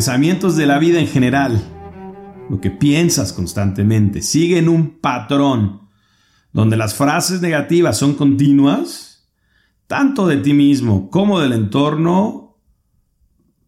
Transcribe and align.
pensamientos 0.00 0.56
de 0.56 0.64
la 0.64 0.78
vida 0.78 0.98
en 0.98 1.06
general, 1.06 1.62
lo 2.48 2.58
que 2.58 2.70
piensas 2.70 3.34
constantemente, 3.34 4.22
siguen 4.22 4.70
un 4.70 4.98
patrón 4.98 5.90
donde 6.54 6.78
las 6.78 6.94
frases 6.94 7.42
negativas 7.42 7.98
son 7.98 8.14
continuas, 8.14 9.28
tanto 9.86 10.26
de 10.26 10.38
ti 10.38 10.54
mismo 10.54 11.10
como 11.10 11.38
del 11.38 11.52
entorno, 11.52 12.56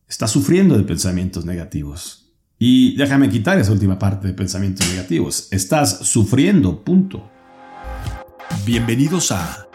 estás 0.08 0.30
sufriendo 0.30 0.74
de 0.74 0.84
pensamientos 0.84 1.44
negativos. 1.44 2.32
Y 2.58 2.96
déjame 2.96 3.28
quitar 3.28 3.58
esa 3.58 3.72
última 3.72 3.98
parte 3.98 4.28
de 4.28 4.32
pensamientos 4.32 4.88
negativos. 4.88 5.48
Estás 5.50 5.98
sufriendo, 5.98 6.82
punto. 6.82 7.30
Bienvenidos 8.64 9.32
a 9.32 9.66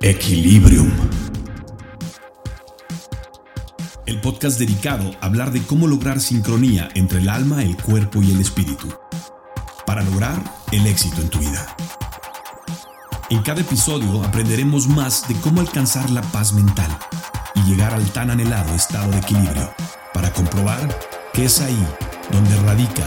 Equilibrium 0.00 0.90
el 4.08 4.22
podcast 4.22 4.58
dedicado 4.58 5.10
a 5.20 5.26
hablar 5.26 5.52
de 5.52 5.60
cómo 5.60 5.86
lograr 5.86 6.18
sincronía 6.18 6.88
entre 6.94 7.20
el 7.20 7.28
alma, 7.28 7.62
el 7.62 7.76
cuerpo 7.76 8.22
y 8.22 8.30
el 8.30 8.40
espíritu, 8.40 8.88
para 9.84 10.02
lograr 10.02 10.42
el 10.72 10.86
éxito 10.86 11.20
en 11.20 11.28
tu 11.28 11.38
vida. 11.38 11.76
En 13.28 13.42
cada 13.42 13.60
episodio 13.60 14.24
aprenderemos 14.24 14.88
más 14.88 15.28
de 15.28 15.34
cómo 15.34 15.60
alcanzar 15.60 16.08
la 16.08 16.22
paz 16.22 16.54
mental 16.54 16.90
y 17.54 17.60
llegar 17.64 17.92
al 17.92 18.10
tan 18.12 18.30
anhelado 18.30 18.74
estado 18.74 19.10
de 19.10 19.18
equilibrio, 19.18 19.74
para 20.14 20.32
comprobar 20.32 20.88
que 21.34 21.44
es 21.44 21.60
ahí 21.60 21.86
donde 22.32 22.56
radica 22.62 23.04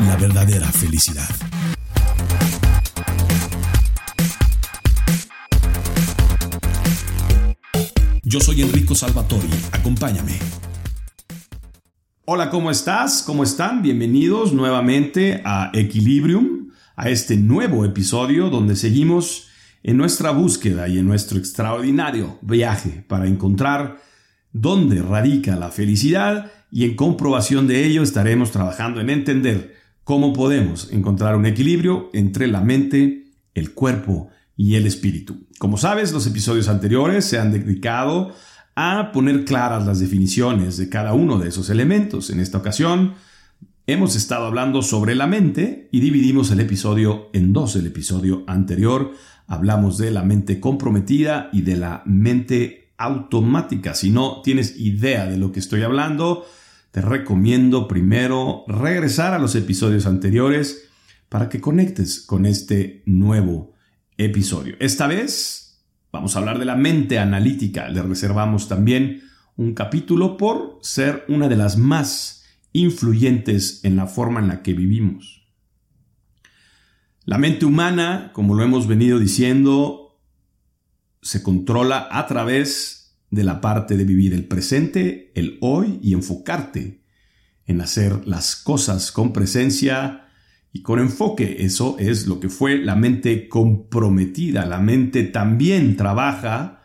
la 0.00 0.16
verdadera 0.16 0.72
felicidad. 0.72 1.28
Yo 8.30 8.40
soy 8.40 8.60
Enrico 8.60 8.94
Salvatori, 8.94 9.48
acompáñame. 9.72 10.38
Hola, 12.26 12.50
¿cómo 12.50 12.70
estás? 12.70 13.22
¿Cómo 13.22 13.42
están? 13.42 13.80
Bienvenidos 13.80 14.52
nuevamente 14.52 15.40
a 15.46 15.70
Equilibrium, 15.72 16.68
a 16.94 17.08
este 17.08 17.38
nuevo 17.38 17.86
episodio 17.86 18.50
donde 18.50 18.76
seguimos 18.76 19.48
en 19.82 19.96
nuestra 19.96 20.30
búsqueda 20.30 20.88
y 20.88 20.98
en 20.98 21.06
nuestro 21.06 21.38
extraordinario 21.38 22.38
viaje 22.42 23.02
para 23.08 23.26
encontrar 23.26 23.96
dónde 24.52 25.00
radica 25.00 25.56
la 25.56 25.70
felicidad 25.70 26.52
y 26.70 26.84
en 26.84 26.96
comprobación 26.96 27.66
de 27.66 27.86
ello 27.86 28.02
estaremos 28.02 28.50
trabajando 28.50 29.00
en 29.00 29.08
entender 29.08 29.74
cómo 30.04 30.34
podemos 30.34 30.92
encontrar 30.92 31.34
un 31.34 31.46
equilibrio 31.46 32.10
entre 32.12 32.46
la 32.46 32.60
mente, 32.60 33.24
el 33.54 33.72
cuerpo 33.72 34.28
y 34.58 34.74
el 34.74 34.86
espíritu. 34.86 35.46
Como 35.58 35.78
sabes, 35.78 36.12
los 36.12 36.26
episodios 36.26 36.68
anteriores 36.68 37.24
se 37.24 37.38
han 37.38 37.52
dedicado 37.52 38.34
a 38.74 39.12
poner 39.12 39.44
claras 39.44 39.86
las 39.86 40.00
definiciones 40.00 40.76
de 40.76 40.88
cada 40.88 41.14
uno 41.14 41.38
de 41.38 41.48
esos 41.48 41.70
elementos. 41.70 42.28
En 42.28 42.40
esta 42.40 42.58
ocasión 42.58 43.14
hemos 43.86 44.16
estado 44.16 44.46
hablando 44.46 44.82
sobre 44.82 45.14
la 45.14 45.28
mente 45.28 45.88
y 45.92 46.00
dividimos 46.00 46.50
el 46.50 46.58
episodio 46.58 47.30
en 47.32 47.52
dos. 47.52 47.76
El 47.76 47.86
episodio 47.86 48.42
anterior 48.48 49.12
hablamos 49.46 49.96
de 49.96 50.10
la 50.10 50.24
mente 50.24 50.58
comprometida 50.58 51.50
y 51.52 51.62
de 51.62 51.76
la 51.76 52.02
mente 52.04 52.92
automática. 52.98 53.94
Si 53.94 54.10
no 54.10 54.42
tienes 54.42 54.76
idea 54.76 55.26
de 55.26 55.38
lo 55.38 55.52
que 55.52 55.60
estoy 55.60 55.82
hablando, 55.82 56.44
te 56.90 57.00
recomiendo 57.00 57.86
primero 57.86 58.64
regresar 58.66 59.34
a 59.34 59.38
los 59.38 59.54
episodios 59.54 60.04
anteriores 60.04 60.88
para 61.28 61.48
que 61.48 61.60
conectes 61.60 62.20
con 62.20 62.44
este 62.44 63.04
nuevo 63.06 63.77
episodio. 64.18 64.76
Esta 64.80 65.06
vez 65.06 65.82
vamos 66.12 66.36
a 66.36 66.40
hablar 66.40 66.58
de 66.58 66.64
la 66.64 66.76
mente 66.76 67.18
analítica. 67.18 67.88
Le 67.88 68.02
reservamos 68.02 68.68
también 68.68 69.22
un 69.56 69.74
capítulo 69.74 70.36
por 70.36 70.78
ser 70.82 71.24
una 71.28 71.48
de 71.48 71.56
las 71.56 71.78
más 71.78 72.44
influyentes 72.72 73.84
en 73.84 73.96
la 73.96 74.06
forma 74.06 74.40
en 74.40 74.48
la 74.48 74.62
que 74.62 74.74
vivimos. 74.74 75.48
La 77.24 77.38
mente 77.38 77.64
humana, 77.64 78.30
como 78.32 78.54
lo 78.54 78.62
hemos 78.62 78.86
venido 78.86 79.18
diciendo, 79.18 80.20
se 81.22 81.42
controla 81.42 82.08
a 82.10 82.26
través 82.26 83.18
de 83.30 83.44
la 83.44 83.60
parte 83.60 83.96
de 83.96 84.04
vivir 84.04 84.32
el 84.32 84.46
presente, 84.46 85.32
el 85.34 85.58
hoy 85.60 85.98
y 86.02 86.14
enfocarte 86.14 87.04
en 87.66 87.80
hacer 87.80 88.26
las 88.26 88.56
cosas 88.56 89.12
con 89.12 89.32
presencia, 89.32 90.27
y 90.72 90.82
con 90.82 90.98
enfoque. 90.98 91.56
Eso 91.60 91.96
es 91.98 92.26
lo 92.26 92.40
que 92.40 92.48
fue 92.48 92.78
la 92.78 92.94
mente 92.94 93.48
comprometida. 93.48 94.66
La 94.66 94.80
mente 94.80 95.24
también 95.24 95.96
trabaja 95.96 96.82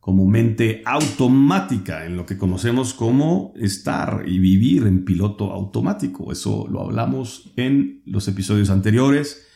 como 0.00 0.26
mente 0.26 0.82
automática, 0.84 2.04
en 2.04 2.14
lo 2.16 2.26
que 2.26 2.36
conocemos 2.36 2.92
como 2.92 3.54
estar 3.56 4.24
y 4.26 4.38
vivir 4.38 4.86
en 4.86 5.02
piloto 5.04 5.50
automático. 5.50 6.30
Eso 6.30 6.68
lo 6.68 6.82
hablamos 6.82 7.52
en 7.56 8.02
los 8.04 8.28
episodios 8.28 8.68
anteriores 8.68 9.46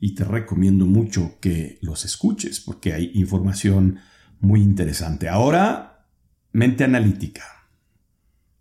y 0.00 0.16
te 0.16 0.24
recomiendo 0.24 0.86
mucho 0.86 1.38
que 1.40 1.78
los 1.82 2.04
escuches 2.04 2.58
porque 2.58 2.94
hay 2.94 3.12
información 3.14 4.00
muy 4.40 4.60
interesante. 4.60 5.28
Ahora, 5.28 6.08
mente 6.50 6.82
analítica. 6.82 7.44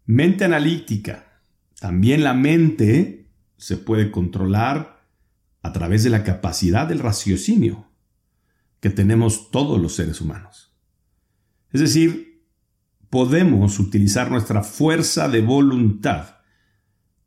Mente 0.05 0.45
analítica. 0.45 1.41
También 1.79 2.23
la 2.23 2.35
mente 2.35 3.24
se 3.57 3.77
puede 3.77 4.11
controlar 4.11 5.07
a 5.61 5.73
través 5.73 6.03
de 6.03 6.09
la 6.09 6.23
capacidad 6.23 6.87
del 6.87 6.99
raciocinio 6.99 7.87
que 8.79 8.89
tenemos 8.89 9.49
todos 9.49 9.81
los 9.81 9.95
seres 9.95 10.21
humanos. 10.21 10.73
Es 11.71 11.81
decir, 11.81 12.45
podemos 13.09 13.79
utilizar 13.79 14.29
nuestra 14.29 14.63
fuerza 14.63 15.27
de 15.27 15.41
voluntad 15.41 16.35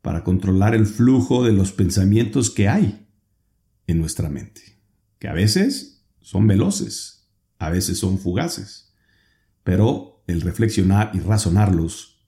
para 0.01 0.23
controlar 0.23 0.73
el 0.73 0.85
flujo 0.85 1.43
de 1.43 1.51
los 1.51 1.71
pensamientos 1.71 2.49
que 2.49 2.69
hay 2.69 3.07
en 3.87 3.99
nuestra 3.99 4.29
mente, 4.29 4.79
que 5.19 5.27
a 5.27 5.33
veces 5.33 6.05
son 6.21 6.47
veloces, 6.47 7.29
a 7.57 7.69
veces 7.69 7.99
son 7.99 8.19
fugaces, 8.19 8.93
pero 9.63 10.23
el 10.27 10.41
reflexionar 10.41 11.11
y 11.13 11.19
razonarlos, 11.19 12.25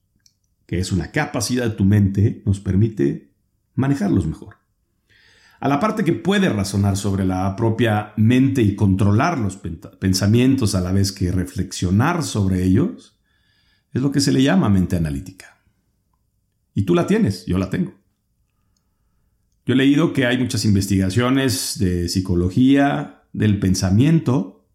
que 0.65 0.79
es 0.79 0.91
una 0.91 1.11
capacidad 1.11 1.69
de 1.69 1.75
tu 1.75 1.85
mente, 1.85 2.43
nos 2.45 2.59
permite 2.59 3.30
manejarlos 3.75 4.25
mejor. 4.25 4.57
A 5.59 5.67
la 5.67 5.79
parte 5.79 6.03
que 6.03 6.13
puede 6.13 6.49
razonar 6.49 6.97
sobre 6.97 7.23
la 7.23 7.55
propia 7.55 8.13
mente 8.17 8.61
y 8.63 8.75
controlar 8.75 9.37
los 9.37 9.57
pensamientos 9.99 10.73
a 10.73 10.81
la 10.81 10.91
vez 10.91 11.11
que 11.11 11.31
reflexionar 11.31 12.23
sobre 12.23 12.63
ellos, 12.63 13.19
es 13.93 14.01
lo 14.01 14.11
que 14.11 14.21
se 14.21 14.31
le 14.31 14.41
llama 14.41 14.69
mente 14.69 14.95
analítica. 14.95 15.61
Y 16.73 16.83
tú 16.83 16.95
la 16.95 17.05
tienes, 17.05 17.45
yo 17.45 17.57
la 17.57 17.69
tengo. 17.69 17.93
Yo 19.65 19.73
he 19.73 19.77
leído 19.77 20.13
que 20.13 20.25
hay 20.25 20.37
muchas 20.39 20.65
investigaciones 20.65 21.77
de 21.77 22.09
psicología 22.09 23.23
del 23.33 23.59
pensamiento 23.59 24.65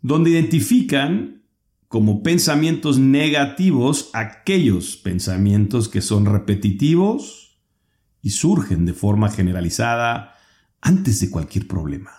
donde 0.00 0.30
identifican 0.30 1.44
como 1.88 2.22
pensamientos 2.22 2.98
negativos 2.98 4.10
aquellos 4.14 4.96
pensamientos 4.96 5.88
que 5.88 6.00
son 6.00 6.24
repetitivos, 6.24 7.51
y 8.22 8.30
surgen 8.30 8.86
de 8.86 8.94
forma 8.94 9.28
generalizada 9.28 10.36
antes 10.80 11.20
de 11.20 11.30
cualquier 11.30 11.66
problema. 11.66 12.12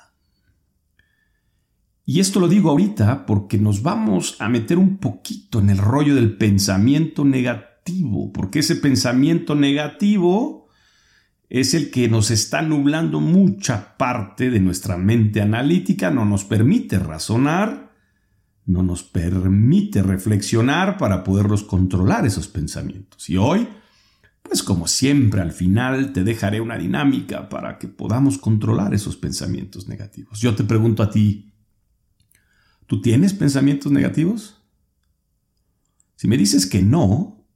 Y 2.06 2.20
esto 2.20 2.42
lo 2.42 2.50
digo 2.50 2.70
ahorita 2.70 3.26
porque 3.26 3.58
nos 3.58 3.82
vamos 3.82 4.36
a 4.40 4.50
meter 4.50 4.78
un 4.78 4.98
poquito 4.98 5.60
en 5.60 5.70
el 5.70 5.78
rollo 5.78 6.16
del 6.16 6.38
pensamiento 6.38 7.24
negativo, 7.24 8.32
porque 8.34 8.60
ese 8.60 8.76
pensamiento 8.76 9.56
negativo 9.56 10.68
es 11.50 11.74
el 11.74 11.92
que 11.92 12.10
nos 12.10 12.32
está 12.32 12.62
nublando 12.62 13.22
mucha 13.22 13.96
parte 13.98 14.50
de 14.50 14.60
nuestra 14.60 14.98
mente 14.98 15.42
analítica, 15.42 16.12
no 16.12 16.26
nos 16.26 16.44
permite 16.44 17.00
razonar, 17.00 17.94
no 18.66 18.84
nos 18.84 19.04
permite 19.04 20.02
reflexionar 20.02 20.98
para 20.98 21.24
poderlos 21.24 21.64
controlar 21.64 22.26
esos 22.26 22.48
pensamientos. 22.48 23.30
Y 23.30 23.38
hoy 23.38 23.68
pues 24.54 24.62
como 24.62 24.86
siempre 24.86 25.42
al 25.42 25.52
final 25.52 26.14
te 26.14 26.24
dejaré 26.24 26.62
una 26.62 26.78
dinámica 26.78 27.50
para 27.50 27.80
que 27.80 27.88
podamos 27.88 28.38
controlar 28.38 28.94
esos 28.94 29.18
pensamientos 29.18 29.88
negativos. 29.88 30.40
Yo 30.42 30.54
te 30.54 30.64
pregunto 30.64 31.02
a 31.02 31.10
ti, 31.10 31.56
¿tú 32.86 33.02
tienes 33.02 33.34
pensamientos 33.34 33.92
negativos? 33.92 34.62
Si 36.16 36.28
me 36.28 36.38
dices 36.38 36.68
que 36.68 36.84
no, 36.84 37.48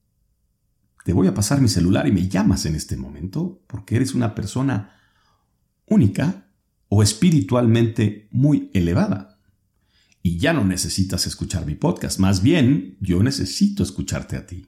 te 1.06 1.14
voy 1.14 1.28
a 1.28 1.36
pasar 1.36 1.62
mi 1.62 1.68
celular 1.68 2.08
y 2.08 2.12
me 2.12 2.28
llamas 2.28 2.66
en 2.66 2.74
este 2.74 2.98
momento 2.98 3.64
porque 3.68 3.98
eres 3.98 4.16
una 4.16 4.34
persona 4.34 4.96
única 5.86 6.50
o 6.88 7.04
espiritualmente 7.04 8.28
muy 8.32 8.72
elevada. 8.74 9.40
Y 10.24 10.40
ya 10.40 10.52
no 10.52 10.66
necesitas 10.66 11.28
escuchar 11.28 11.68
mi 11.68 11.76
podcast, 11.76 12.18
más 12.18 12.42
bien 12.42 12.98
yo 13.02 13.22
necesito 13.22 13.84
escucharte 13.84 14.36
a 14.36 14.48
ti. 14.48 14.66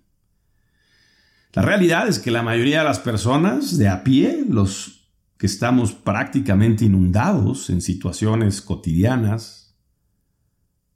La 1.54 1.64
realidad 1.64 2.08
es 2.08 2.20
que 2.20 2.30
la 2.30 2.44
mayoría 2.44 2.80
de 2.80 2.86
las 2.86 3.00
personas 3.00 3.78
de 3.78 3.88
a 3.88 4.04
pie, 4.04 4.46
los 4.48 5.10
que 5.38 5.48
estamos 5.48 5.94
prácticamente 5.94 6.86
inundados 6.86 7.70
en 7.70 7.82
situaciones 7.82 8.62
cotidianas, 8.62 9.76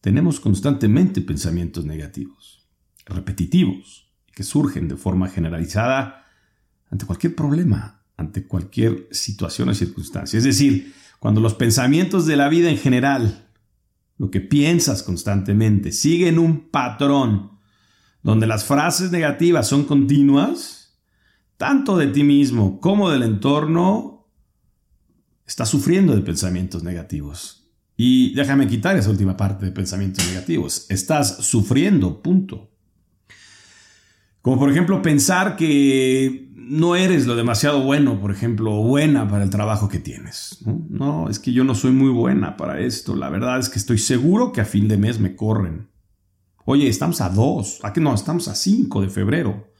tenemos 0.01 0.39
constantemente 0.39 1.21
pensamientos 1.21 1.85
negativos, 1.85 2.67
repetitivos, 3.05 4.11
que 4.35 4.44
surgen 4.44 4.88
de 4.88 4.97
forma 4.97 5.29
generalizada 5.29 6.25
ante 6.89 7.05
cualquier 7.05 7.35
problema, 7.35 8.03
ante 8.17 8.45
cualquier 8.45 9.07
situación 9.11 9.69
o 9.69 9.73
circunstancia. 9.73 10.38
Es 10.38 10.44
decir, 10.44 10.94
cuando 11.19 11.41
los 11.41 11.55
pensamientos 11.55 12.25
de 12.25 12.35
la 12.35 12.50
vida 12.50 12.69
en 12.69 12.77
general, 12.77 13.50
lo 14.17 14.29
que 14.29 14.41
piensas 14.41 15.03
constantemente, 15.03 15.91
siguen 15.91 16.38
un 16.38 16.69
patrón 16.69 17.52
donde 18.24 18.48
las 18.48 18.64
frases 18.64 19.12
negativas 19.12 19.68
son 19.68 19.84
continuas, 19.84 20.98
tanto 21.58 21.98
de 21.98 22.08
ti 22.08 22.24
mismo 22.24 22.80
como 22.80 23.12
del 23.12 23.24
entorno, 23.24 24.30
estás 25.46 25.70
sufriendo 25.70 26.16
de 26.16 26.22
pensamientos 26.22 26.84
negativos. 26.84 27.72
Y 27.96 28.34
déjame 28.34 28.68
quitar 28.68 28.98
esa 28.98 29.12
última 29.12 29.38
parte 29.38 29.66
de 29.66 29.72
pensamientos 29.72 30.25
negativos. 30.28 30.88
Estás 30.90 31.46
sufriendo, 31.46 32.24
punto. 32.24 32.72
Como 34.42 34.58
por 34.58 34.72
ejemplo 34.72 35.02
pensar 35.02 35.56
que 35.56 36.50
no 36.56 36.96
eres 36.96 37.28
lo 37.28 37.36
demasiado 37.36 37.84
bueno, 37.84 38.20
por 38.20 38.31
ejemplo, 38.31 38.74
o 38.74 38.84
buena 38.84 39.28
para 39.28 39.44
el 39.44 39.50
trabajo 39.50 39.90
que 39.90 40.00
tienes. 40.00 40.64
¿no? 40.66 41.30
es 41.30 41.40
que 41.40 41.54
yo 41.54 41.64
no 41.64 41.75
soy 41.75 41.92
muy 41.92 42.10
buena 42.10 42.58
para 42.58 42.80
esto. 42.80 43.16
La 43.16 43.30
verdad 43.30 43.60
es 43.60 43.70
que 43.70 43.80
estoy 43.80 43.98
seguro 43.98 44.52
que 44.52 44.62
a 44.62 44.66
fin 44.66 44.88
de 44.88 44.98
mes 44.98 45.20
me 45.20 45.36
corren. 45.36 45.93
Oye, 46.65 46.88
estamos 46.88 47.19
a 47.21 47.30
dos, 47.30 47.80
¿a 47.83 47.92
qué 47.92 48.00
no? 48.00 48.13
Estamos 48.13 48.48
a 48.48 48.56
5 48.56 49.01
de 49.01 49.10
febrero. 49.10 49.71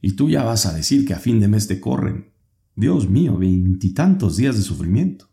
Y 0.00 0.12
tú 0.12 0.30
ya 0.30 0.44
vas 0.44 0.66
a 0.66 0.72
decir 0.72 1.06
que 1.06 1.14
a 1.14 1.18
fin 1.18 1.40
de 1.40 1.48
mes 1.48 1.68
te 1.68 1.80
corren. 1.80 2.32
Dios 2.74 3.08
mío, 3.08 3.36
veintitantos 3.36 4.36
días 4.36 4.56
de 4.56 4.62
sufrimiento. 4.62 5.28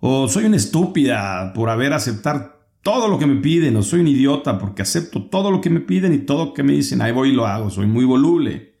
O 0.00 0.28
soy 0.28 0.46
una 0.46 0.56
estúpida 0.56 1.52
por 1.52 1.68
haber 1.68 1.92
aceptar 1.92 2.58
todo 2.82 3.08
lo 3.08 3.18
que 3.18 3.26
me 3.26 3.40
piden, 3.42 3.76
o 3.76 3.82
soy 3.82 4.00
un 4.00 4.08
idiota 4.08 4.58
porque 4.58 4.82
acepto 4.82 5.28
todo 5.28 5.50
lo 5.50 5.60
que 5.60 5.70
me 5.70 5.80
piden 5.80 6.14
y 6.14 6.18
todo 6.18 6.46
lo 6.46 6.54
que 6.54 6.62
me 6.62 6.72
dicen, 6.72 7.02
ahí 7.02 7.12
voy 7.12 7.30
y 7.30 7.32
lo 7.32 7.46
hago, 7.46 7.68
soy 7.68 7.86
muy 7.86 8.04
voluble. 8.04 8.76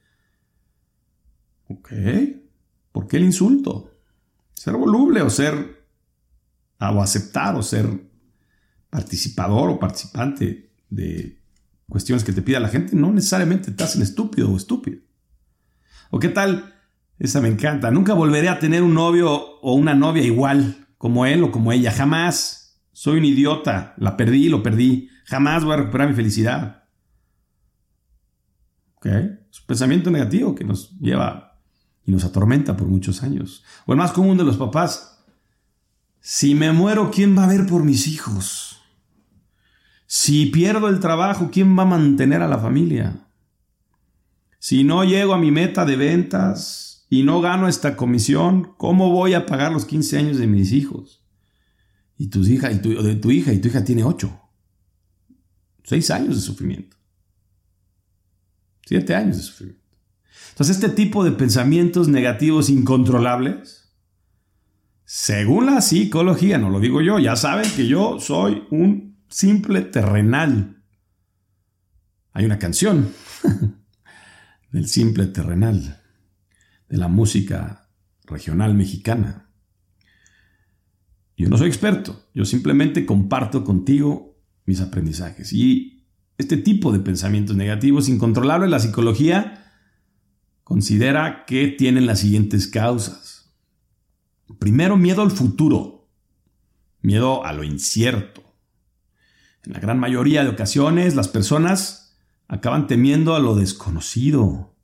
Ok, 1.68 1.92
¿por 2.92 3.06
qué 3.06 3.18
el 3.18 3.24
insulto? 3.24 3.90
Ser 4.54 4.74
voluble 4.74 5.20
o 5.20 5.28
ser, 5.28 5.84
o 6.80 7.02
aceptar 7.02 7.56
o 7.56 7.62
ser 7.62 7.86
participador 8.88 9.70
o 9.70 9.78
participante 9.78 10.67
de 10.90 11.40
cuestiones 11.88 12.24
que 12.24 12.32
te 12.32 12.42
pida 12.42 12.60
la 12.60 12.68
gente, 12.68 12.96
no 12.96 13.12
necesariamente 13.12 13.72
te 13.72 13.84
hacen 13.84 14.02
estúpido 14.02 14.50
o 14.50 14.56
estúpido. 14.56 15.00
¿O 16.10 16.18
qué 16.18 16.28
tal? 16.28 16.74
Esa 17.18 17.40
me 17.40 17.48
encanta. 17.48 17.90
Nunca 17.90 18.14
volveré 18.14 18.48
a 18.48 18.58
tener 18.58 18.82
un 18.82 18.94
novio 18.94 19.58
o 19.60 19.74
una 19.74 19.94
novia 19.94 20.22
igual 20.22 20.88
como 20.96 21.26
él 21.26 21.42
o 21.42 21.50
como 21.50 21.72
ella. 21.72 21.90
Jamás. 21.92 22.82
Soy 22.92 23.18
un 23.18 23.24
idiota. 23.24 23.94
La 23.98 24.16
perdí, 24.16 24.48
lo 24.48 24.62
perdí. 24.62 25.08
Jamás 25.24 25.64
voy 25.64 25.74
a 25.74 25.76
recuperar 25.78 26.08
mi 26.08 26.14
felicidad. 26.14 26.84
¿Ok? 28.96 29.06
Es 29.06 29.60
un 29.60 29.66
pensamiento 29.66 30.10
negativo 30.10 30.54
que 30.54 30.64
nos 30.64 30.96
lleva 30.98 31.60
y 32.04 32.10
nos 32.10 32.24
atormenta 32.24 32.76
por 32.76 32.88
muchos 32.88 33.22
años. 33.22 33.64
O 33.86 33.92
el 33.92 33.98
más 33.98 34.12
común 34.12 34.38
de 34.38 34.44
los 34.44 34.56
papás. 34.56 35.24
Si 36.20 36.54
me 36.54 36.72
muero, 36.72 37.10
¿quién 37.10 37.36
va 37.36 37.44
a 37.44 37.48
ver 37.48 37.66
por 37.66 37.84
mis 37.84 38.08
hijos? 38.08 38.67
Si 40.10 40.46
pierdo 40.46 40.88
el 40.88 41.00
trabajo, 41.00 41.50
¿quién 41.52 41.78
va 41.78 41.82
a 41.82 41.86
mantener 41.86 42.42
a 42.42 42.48
la 42.48 42.58
familia? 42.58 43.28
Si 44.58 44.82
no 44.82 45.04
llego 45.04 45.34
a 45.34 45.38
mi 45.38 45.50
meta 45.50 45.84
de 45.84 45.96
ventas, 45.96 46.88
y 47.10 47.22
no 47.22 47.40
gano 47.40 47.68
esta 47.68 47.96
comisión, 47.96 48.74
¿cómo 48.76 49.10
voy 49.10 49.34
a 49.34 49.46
pagar 49.46 49.72
los 49.72 49.84
15 49.84 50.18
años 50.18 50.38
de 50.38 50.46
mis 50.46 50.72
hijos? 50.72 51.22
Y 52.16 52.24
y 52.24 52.28
tu, 52.28 52.42
de 52.42 53.16
tu 53.16 53.30
hija, 53.30 53.52
y 53.52 53.60
tu 53.60 53.68
hija 53.68 53.84
tiene 53.84 54.02
8. 54.02 54.40
6 55.84 56.10
años 56.10 56.36
de 56.36 56.40
sufrimiento. 56.40 56.96
7 58.86 59.14
años 59.14 59.36
de 59.36 59.42
sufrimiento. 59.42 59.84
Entonces, 60.50 60.76
este 60.76 60.88
tipo 60.90 61.24
de 61.24 61.32
pensamientos 61.32 62.08
negativos 62.08 62.68
incontrolables, 62.68 63.94
según 65.04 65.66
la 65.66 65.80
psicología, 65.80 66.58
no 66.58 66.68
lo 66.70 66.80
digo 66.80 67.00
yo, 67.00 67.18
ya 67.18 67.36
saben 67.36 67.70
que 67.76 67.86
yo 67.86 68.18
soy 68.20 68.64
un 68.70 69.07
simple 69.28 69.82
terrenal. 69.82 70.82
Hay 72.32 72.44
una 72.44 72.58
canción 72.58 73.12
del 74.72 74.88
simple 74.88 75.26
terrenal 75.26 76.02
de 76.88 76.96
la 76.96 77.08
música 77.08 77.88
regional 78.24 78.74
mexicana. 78.74 79.50
Yo 81.36 81.48
no 81.48 81.56
soy 81.56 81.68
experto, 81.68 82.28
yo 82.34 82.44
simplemente 82.44 83.06
comparto 83.06 83.64
contigo 83.64 84.36
mis 84.64 84.80
aprendizajes. 84.80 85.52
Y 85.52 86.04
este 86.36 86.56
tipo 86.56 86.92
de 86.92 87.00
pensamientos 87.00 87.56
negativos 87.56 88.08
incontrolables, 88.08 88.70
la 88.70 88.80
psicología 88.80 89.64
considera 90.64 91.44
que 91.46 91.68
tienen 91.68 92.06
las 92.06 92.20
siguientes 92.20 92.66
causas. 92.66 93.54
Primero, 94.58 94.96
miedo 94.96 95.22
al 95.22 95.30
futuro, 95.30 96.08
miedo 97.00 97.44
a 97.44 97.52
lo 97.52 97.64
incierto. 97.64 98.47
En 99.64 99.72
la 99.72 99.80
gran 99.80 99.98
mayoría 99.98 100.44
de 100.44 100.50
ocasiones, 100.50 101.14
las 101.14 101.28
personas 101.28 102.16
acaban 102.48 102.86
temiendo 102.86 103.34
a 103.34 103.40
lo 103.40 103.54
desconocido, 103.54 104.74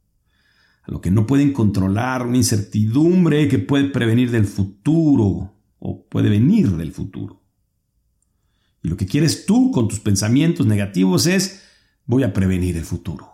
a 0.82 0.90
lo 0.90 1.00
que 1.00 1.10
no 1.10 1.26
pueden 1.26 1.52
controlar, 1.52 2.26
una 2.26 2.36
incertidumbre 2.36 3.48
que 3.48 3.58
puede 3.58 3.84
prevenir 3.84 4.30
del 4.30 4.46
futuro 4.46 5.54
o 5.78 6.06
puede 6.08 6.28
venir 6.28 6.70
del 6.72 6.92
futuro. 6.92 7.42
Y 8.82 8.88
lo 8.88 8.96
que 8.96 9.06
quieres 9.06 9.46
tú 9.46 9.70
con 9.70 9.88
tus 9.88 10.00
pensamientos 10.00 10.66
negativos 10.66 11.26
es, 11.26 11.62
voy 12.04 12.22
a 12.22 12.34
prevenir 12.34 12.76
el 12.76 12.84
futuro. 12.84 13.32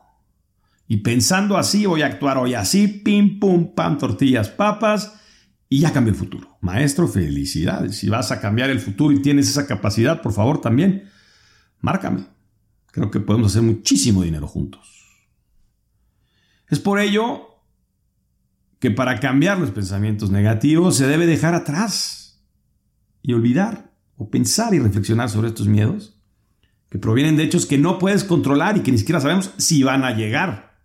Y 0.87 0.99
pensando 0.99 1.57
así, 1.57 1.87
voy 1.87 2.03
a 2.03 2.07
actuar 2.07 2.39
hoy 2.39 2.55
así, 2.55 2.87
pim, 2.89 3.41
pum, 3.41 3.75
pam, 3.75 3.99
tortillas, 3.99 4.49
papas, 4.49 5.15
y 5.69 5.81
ya 5.81 5.93
cambia 5.93 6.11
el 6.11 6.17
futuro. 6.17 6.57
Maestro, 6.61 7.07
felicidades. 7.07 7.97
Si 7.97 8.09
vas 8.09 8.33
a 8.33 8.41
cambiar 8.41 8.71
el 8.71 8.81
futuro 8.81 9.15
y 9.15 9.23
tienes 9.23 9.49
esa 9.49 9.67
capacidad, 9.67 10.21
por 10.21 10.33
favor 10.33 10.61
también, 10.61 11.10
márcame. 11.81 12.27
Creo 12.87 13.11
que 13.11 13.21
podemos 13.21 13.53
hacer 13.53 13.63
muchísimo 13.63 14.23
dinero 14.23 14.47
juntos. 14.47 15.01
Es 16.69 16.81
por 16.81 17.01
ello 17.01 17.47
que 18.79 18.91
para 18.91 19.21
cambiar 19.21 19.59
los 19.59 19.71
pensamientos 19.71 20.31
negativos 20.31 20.97
se 20.97 21.07
debe 21.07 21.27
dejar 21.27 21.55
atrás 21.55 22.43
y 23.23 23.33
olvidar 23.33 23.93
o 24.17 24.31
pensar 24.31 24.75
y 24.75 24.79
reflexionar 24.79 25.29
sobre 25.29 25.49
estos 25.49 25.69
miedos 25.69 26.17
que 26.89 26.99
provienen 26.99 27.37
de 27.37 27.45
hechos 27.45 27.67
que 27.67 27.79
no 27.79 27.99
puedes 27.99 28.25
controlar 28.25 28.77
y 28.77 28.81
que 28.81 28.91
ni 28.93 28.99
siquiera 28.99 29.21
sabemos 29.21 29.53
si 29.59 29.83
van 29.83 30.05
a 30.05 30.13
llegar. 30.13 30.81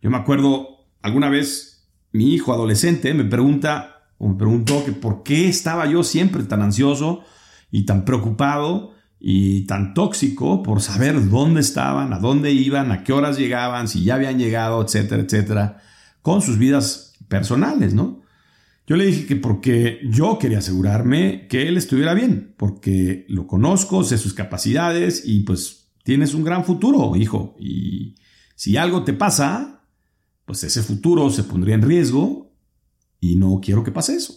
Yo 0.00 0.10
me 0.10 0.16
acuerdo 0.16 0.86
alguna 1.02 1.28
vez 1.28 1.88
mi 2.12 2.32
hijo 2.32 2.52
adolescente 2.52 3.12
me 3.14 3.24
pregunta 3.24 4.06
o 4.18 4.28
me 4.28 4.36
preguntó 4.36 4.84
que 4.84 4.92
por 4.92 5.22
qué 5.22 5.48
estaba 5.48 5.86
yo 5.86 6.02
siempre 6.02 6.42
tan 6.44 6.62
ansioso 6.62 7.22
y 7.70 7.84
tan 7.84 8.04
preocupado 8.04 8.94
y 9.20 9.66
tan 9.66 9.92
tóxico 9.92 10.62
por 10.62 10.80
saber 10.80 11.28
dónde 11.28 11.60
estaban, 11.60 12.14
a 12.14 12.18
dónde 12.18 12.52
iban, 12.52 12.90
a 12.90 13.04
qué 13.04 13.12
horas 13.12 13.38
llegaban, 13.38 13.86
si 13.86 14.02
ya 14.02 14.14
habían 14.14 14.38
llegado, 14.38 14.82
etcétera, 14.82 15.22
etcétera, 15.22 15.82
con 16.22 16.40
sus 16.40 16.56
vidas 16.56 17.12
personales, 17.28 17.92
¿no? 17.92 18.22
Yo 18.86 18.96
le 18.96 19.06
dije 19.06 19.26
que 19.26 19.36
porque 19.36 20.00
yo 20.10 20.38
quería 20.38 20.58
asegurarme 20.58 21.46
que 21.48 21.68
él 21.68 21.76
estuviera 21.76 22.14
bien, 22.14 22.54
porque 22.56 23.26
lo 23.28 23.46
conozco, 23.46 24.02
sé 24.02 24.16
sus 24.16 24.32
capacidades 24.32 25.22
y 25.24 25.40
pues 25.40 25.92
tienes 26.02 26.34
un 26.34 26.42
gran 26.42 26.64
futuro, 26.64 27.14
hijo, 27.14 27.54
y 27.60 28.16
si 28.56 28.78
algo 28.78 29.04
te 29.04 29.12
pasa, 29.12 29.84
pues 30.46 30.64
ese 30.64 30.82
futuro 30.82 31.30
se 31.30 31.44
pondría 31.44 31.74
en 31.74 31.82
riesgo 31.82 32.52
y 33.20 33.36
no 33.36 33.60
quiero 33.62 33.84
que 33.84 33.92
pase 33.92 34.16
eso. 34.16 34.34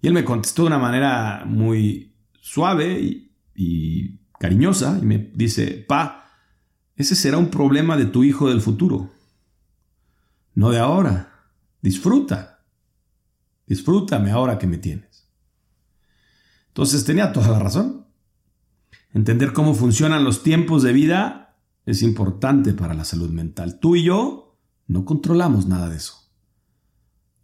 Y 0.00 0.08
él 0.08 0.12
me 0.12 0.24
contestó 0.24 0.62
de 0.62 0.68
una 0.68 0.78
manera 0.78 1.44
muy 1.46 2.14
suave 2.40 3.00
y, 3.00 3.25
y 3.56 4.18
cariñosa 4.38 4.98
y 5.00 5.04
me 5.04 5.30
dice, 5.34 5.84
pa, 5.88 6.30
ese 6.94 7.14
será 7.14 7.38
un 7.38 7.48
problema 7.48 7.96
de 7.96 8.06
tu 8.06 8.24
hijo 8.24 8.48
del 8.48 8.60
futuro, 8.60 9.10
no 10.54 10.70
de 10.70 10.78
ahora. 10.78 11.32
Disfruta, 11.82 12.64
disfrútame 13.66 14.30
ahora 14.30 14.58
que 14.58 14.66
me 14.66 14.78
tienes. 14.78 15.28
Entonces 16.68 17.04
tenía 17.04 17.32
toda 17.32 17.48
la 17.48 17.58
razón. 17.58 18.06
Entender 19.12 19.52
cómo 19.52 19.74
funcionan 19.74 20.24
los 20.24 20.42
tiempos 20.42 20.82
de 20.82 20.92
vida 20.92 21.56
es 21.86 22.02
importante 22.02 22.74
para 22.74 22.92
la 22.92 23.04
salud 23.04 23.30
mental. 23.30 23.78
Tú 23.78 23.96
y 23.96 24.04
yo 24.04 24.58
no 24.86 25.04
controlamos 25.04 25.66
nada 25.66 25.88
de 25.88 25.96
eso. 25.96 26.25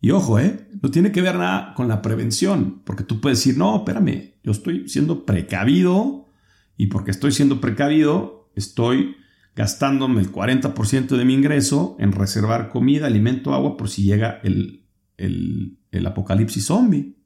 Y 0.02 0.10
ojo, 0.10 0.40
¿eh? 0.40 0.66
No 0.82 0.90
tiene 0.90 1.12
que 1.12 1.22
ver 1.22 1.36
nada 1.36 1.74
con 1.74 1.86
la 1.86 2.02
prevención, 2.02 2.82
porque 2.84 3.04
tú 3.04 3.20
puedes 3.20 3.38
decir, 3.38 3.56
no, 3.56 3.76
espérame, 3.76 4.34
yo 4.42 4.50
estoy 4.50 4.88
siendo 4.88 5.24
precavido 5.24 6.28
y 6.76 6.88
porque 6.88 7.12
estoy 7.12 7.30
siendo 7.30 7.60
precavido, 7.60 8.50
estoy 8.56 9.14
gastándome 9.54 10.20
el 10.20 10.32
40% 10.32 11.16
de 11.16 11.24
mi 11.24 11.34
ingreso 11.34 11.96
en 12.00 12.10
reservar 12.10 12.68
comida, 12.68 13.06
alimento, 13.06 13.54
agua 13.54 13.76
por 13.76 13.88
si 13.88 14.02
llega 14.02 14.40
el, 14.42 14.84
el, 15.18 15.78
el 15.92 16.06
apocalipsis 16.06 16.66
zombie. 16.66 17.16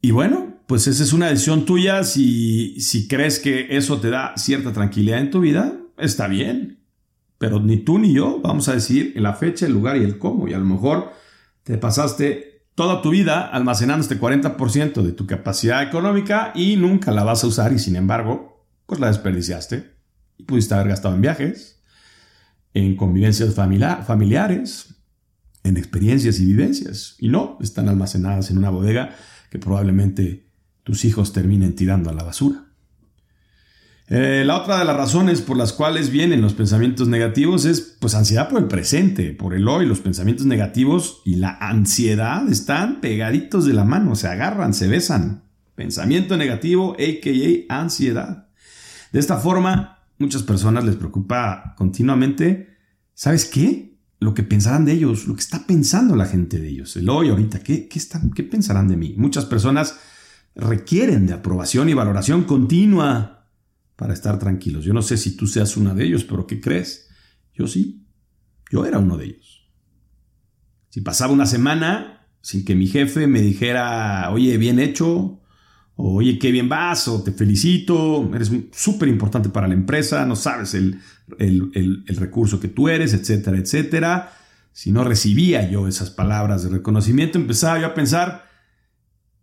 Y 0.00 0.10
bueno, 0.10 0.60
pues 0.66 0.88
esa 0.88 1.04
es 1.04 1.12
una 1.12 1.28
decisión 1.28 1.66
tuya. 1.66 2.02
Si, 2.02 2.80
si 2.80 3.06
crees 3.06 3.38
que 3.38 3.76
eso 3.76 4.00
te 4.00 4.10
da 4.10 4.36
cierta 4.36 4.72
tranquilidad 4.72 5.20
en 5.20 5.30
tu 5.30 5.40
vida, 5.40 5.80
está 5.98 6.26
bien. 6.26 6.77
Pero 7.38 7.60
ni 7.60 7.78
tú 7.78 7.98
ni 7.98 8.12
yo 8.12 8.40
vamos 8.42 8.68
a 8.68 8.74
decir 8.74 9.14
la 9.16 9.34
fecha, 9.34 9.66
el 9.66 9.72
lugar 9.72 9.96
y 9.96 10.04
el 10.04 10.18
cómo. 10.18 10.48
Y 10.48 10.54
a 10.54 10.58
lo 10.58 10.64
mejor 10.64 11.12
te 11.62 11.78
pasaste 11.78 12.64
toda 12.74 13.02
tu 13.02 13.10
vida 13.10 13.46
almacenando 13.46 14.02
este 14.02 14.20
40% 14.20 15.02
de 15.02 15.12
tu 15.12 15.26
capacidad 15.26 15.82
económica 15.82 16.52
y 16.54 16.76
nunca 16.76 17.12
la 17.12 17.24
vas 17.24 17.42
a 17.42 17.46
usar 17.46 17.72
y 17.72 17.78
sin 17.78 17.96
embargo, 17.96 18.66
pues 18.86 19.00
la 19.00 19.08
desperdiciaste. 19.08 19.96
Y 20.36 20.44
pudiste 20.44 20.74
haber 20.74 20.88
gastado 20.88 21.14
en 21.14 21.20
viajes, 21.20 21.82
en 22.74 22.96
convivencias 22.96 23.54
familiares, 23.54 24.94
en 25.64 25.76
experiencias 25.76 26.38
y 26.40 26.46
vivencias. 26.46 27.16
Y 27.18 27.28
no, 27.28 27.58
están 27.60 27.88
almacenadas 27.88 28.50
en 28.50 28.58
una 28.58 28.70
bodega 28.70 29.14
que 29.50 29.58
probablemente 29.58 30.48
tus 30.84 31.04
hijos 31.04 31.32
terminen 31.32 31.74
tirando 31.74 32.10
a 32.10 32.14
la 32.14 32.22
basura. 32.22 32.67
Eh, 34.10 34.42
la 34.46 34.56
otra 34.56 34.78
de 34.78 34.86
las 34.86 34.96
razones 34.96 35.42
por 35.42 35.58
las 35.58 35.74
cuales 35.74 36.08
vienen 36.08 36.40
los 36.40 36.54
pensamientos 36.54 37.08
negativos 37.08 37.66
es 37.66 37.96
pues 38.00 38.14
ansiedad 38.14 38.48
por 38.48 38.58
el 38.58 38.66
presente, 38.66 39.32
por 39.34 39.54
el 39.54 39.68
hoy. 39.68 39.84
Los 39.84 40.00
pensamientos 40.00 40.46
negativos 40.46 41.20
y 41.26 41.36
la 41.36 41.58
ansiedad 41.60 42.48
están 42.48 43.02
pegaditos 43.02 43.66
de 43.66 43.74
la 43.74 43.84
mano, 43.84 44.14
se 44.14 44.28
agarran, 44.28 44.72
se 44.72 44.88
besan. 44.88 45.42
Pensamiento 45.74 46.36
negativo, 46.36 46.94
a.k.a. 46.94 47.80
ansiedad. 47.80 48.48
De 49.12 49.20
esta 49.20 49.36
forma, 49.36 49.98
muchas 50.18 50.42
personas 50.42 50.84
les 50.84 50.96
preocupa 50.96 51.74
continuamente, 51.76 52.76
¿sabes 53.14 53.44
qué? 53.44 53.98
Lo 54.20 54.34
que 54.34 54.42
pensarán 54.42 54.86
de 54.86 54.92
ellos, 54.92 55.28
lo 55.28 55.34
que 55.34 55.40
está 55.40 55.66
pensando 55.66 56.16
la 56.16 56.26
gente 56.26 56.58
de 56.58 56.68
ellos, 56.68 56.96
el 56.96 57.08
hoy, 57.08 57.28
ahorita, 57.28 57.60
¿qué, 57.60 57.88
qué, 57.88 57.98
están, 57.98 58.30
qué 58.30 58.42
pensarán 58.42 58.88
de 58.88 58.96
mí? 58.96 59.14
Muchas 59.16 59.44
personas 59.44 60.00
requieren 60.56 61.26
de 61.26 61.34
aprobación 61.34 61.88
y 61.88 61.94
valoración 61.94 62.42
continua 62.44 63.37
para 63.98 64.14
estar 64.14 64.38
tranquilos. 64.38 64.84
Yo 64.84 64.94
no 64.94 65.02
sé 65.02 65.16
si 65.16 65.36
tú 65.36 65.48
seas 65.48 65.76
uno 65.76 65.92
de 65.92 66.04
ellos, 66.04 66.22
pero 66.22 66.46
¿qué 66.46 66.60
crees? 66.60 67.08
Yo 67.52 67.66
sí, 67.66 68.06
yo 68.70 68.86
era 68.86 69.00
uno 69.00 69.16
de 69.16 69.24
ellos. 69.24 69.68
Si 70.88 71.00
pasaba 71.00 71.32
una 71.32 71.46
semana 71.46 72.28
sin 72.40 72.64
que 72.64 72.76
mi 72.76 72.86
jefe 72.86 73.26
me 73.26 73.42
dijera, 73.42 74.30
oye, 74.30 74.56
bien 74.56 74.78
hecho, 74.78 75.40
o 75.96 76.14
oye, 76.14 76.38
qué 76.38 76.52
bien 76.52 76.68
vas, 76.68 77.08
o 77.08 77.24
te 77.24 77.32
felicito, 77.32 78.30
eres 78.32 78.52
súper 78.70 79.08
importante 79.08 79.48
para 79.48 79.66
la 79.66 79.74
empresa, 79.74 80.24
no 80.24 80.36
sabes 80.36 80.74
el, 80.74 81.00
el, 81.36 82.16
recurso 82.16 82.60
que 82.60 82.68
tú 82.68 82.88
eres, 82.88 83.14
etcétera, 83.14 83.58
etcétera. 83.58 84.32
Si 84.70 84.92
no 84.92 85.02
recibía 85.02 85.68
yo 85.68 85.88
esas 85.88 86.10
palabras 86.10 86.62
de 86.62 86.68
reconocimiento, 86.68 87.36
empezaba 87.36 87.80
yo 87.80 87.86
a 87.88 87.94
pensar, 87.94 88.48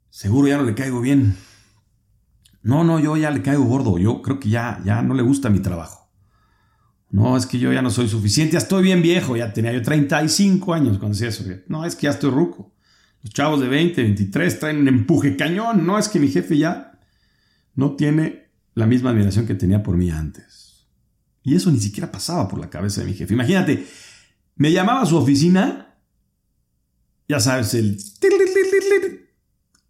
seguro 0.09 0.47
ya 0.47 0.55
no 0.55 0.63
le 0.63 0.75
caigo 0.75 1.01
bien. 1.01 1.35
No, 2.65 2.83
no, 2.83 2.99
yo 2.99 3.15
ya 3.15 3.29
le 3.29 3.43
caigo 3.43 3.63
gordo, 3.63 3.99
yo 3.99 4.23
creo 4.23 4.39
que 4.39 4.49
ya, 4.49 4.81
ya 4.83 5.03
no 5.03 5.13
le 5.13 5.21
gusta 5.21 5.51
mi 5.51 5.59
trabajo. 5.59 6.09
No, 7.11 7.37
es 7.37 7.45
que 7.45 7.59
yo 7.59 7.71
ya 7.71 7.83
no 7.83 7.91
soy 7.91 8.09
suficiente, 8.09 8.53
ya 8.53 8.57
estoy 8.57 8.81
bien 8.81 9.03
viejo, 9.03 9.37
ya 9.37 9.53
tenía 9.53 9.71
yo 9.71 9.83
35 9.83 10.73
años 10.73 10.97
cuando 10.97 11.15
decía 11.15 11.27
eso. 11.27 11.43
No, 11.67 11.85
es 11.85 11.95
que 11.95 12.05
ya 12.05 12.09
estoy 12.09 12.31
ruco. 12.31 12.73
Los 13.21 13.31
chavos 13.31 13.61
de 13.61 13.67
20, 13.67 14.01
23 14.01 14.59
traen 14.59 14.77
un 14.77 14.87
empuje 14.87 15.37
cañón. 15.37 15.85
No, 15.85 15.99
es 15.99 16.09
que 16.09 16.19
mi 16.19 16.27
jefe 16.27 16.57
ya 16.57 16.99
no 17.75 17.95
tiene 17.95 18.49
la 18.73 18.87
misma 18.87 19.11
admiración 19.11 19.45
que 19.45 19.53
tenía 19.53 19.83
por 19.83 19.95
mí 19.95 20.09
antes. 20.09 20.87
Y 21.43 21.53
eso 21.53 21.69
ni 21.69 21.79
siquiera 21.79 22.11
pasaba 22.11 22.47
por 22.47 22.59
la 22.59 22.71
cabeza 22.71 23.01
de 23.01 23.07
mi 23.07 23.13
jefe. 23.13 23.35
Imagínate, 23.35 23.85
me 24.55 24.71
llamaba 24.71 25.03
a 25.03 25.05
su 25.05 25.17
oficina, 25.17 25.99
ya 27.29 27.39
sabes, 27.39 27.75
el... 27.75 27.99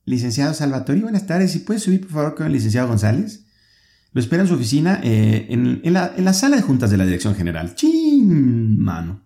Licenciado 0.05 0.53
Salvatore, 0.53 1.01
buenas 1.01 1.25
tardes. 1.25 1.51
¿Si 1.51 1.59
puedes 1.59 1.81
subir, 1.81 2.01
por 2.01 2.11
favor, 2.11 2.35
con 2.35 2.45
el 2.45 2.53
licenciado 2.53 2.87
González? 2.87 3.45
Lo 4.11 4.21
espera 4.21 4.43
en 4.43 4.47
su 4.47 4.53
oficina, 4.53 5.01
eh, 5.03 5.47
en, 5.49 5.81
la, 5.91 6.33
sala 6.33 6.57
de 6.57 6.61
juntas 6.61 6.91
de 6.91 6.97
la 6.97 7.05
dirección 7.05 7.35
general. 7.35 7.73
¡Chin! 7.73 8.79
Mano. 8.79 9.23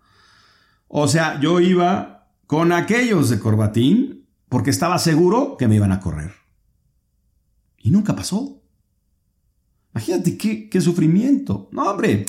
O 0.88 1.08
sea, 1.08 1.40
yo 1.42 1.60
iba 1.60 2.32
con 2.48 2.72
aquellos 2.72 3.30
de 3.30 3.40
corbatín 3.40 4.26
porque 4.48 4.70
estaba 4.70 4.98
seguro 5.00 5.58
que 5.58 5.68
me 5.68 5.76
iban 5.76 5.92
a 5.92 6.00
correr. 6.00 6.32
Y 7.78 7.92
nunca 7.92 8.16
pasó. 8.16 8.64
Imagínate 9.94 10.38
qué, 10.38 10.70
qué 10.70 10.80
sufrimiento. 10.80 11.70
No, 11.74 11.92
hombre, 11.92 12.26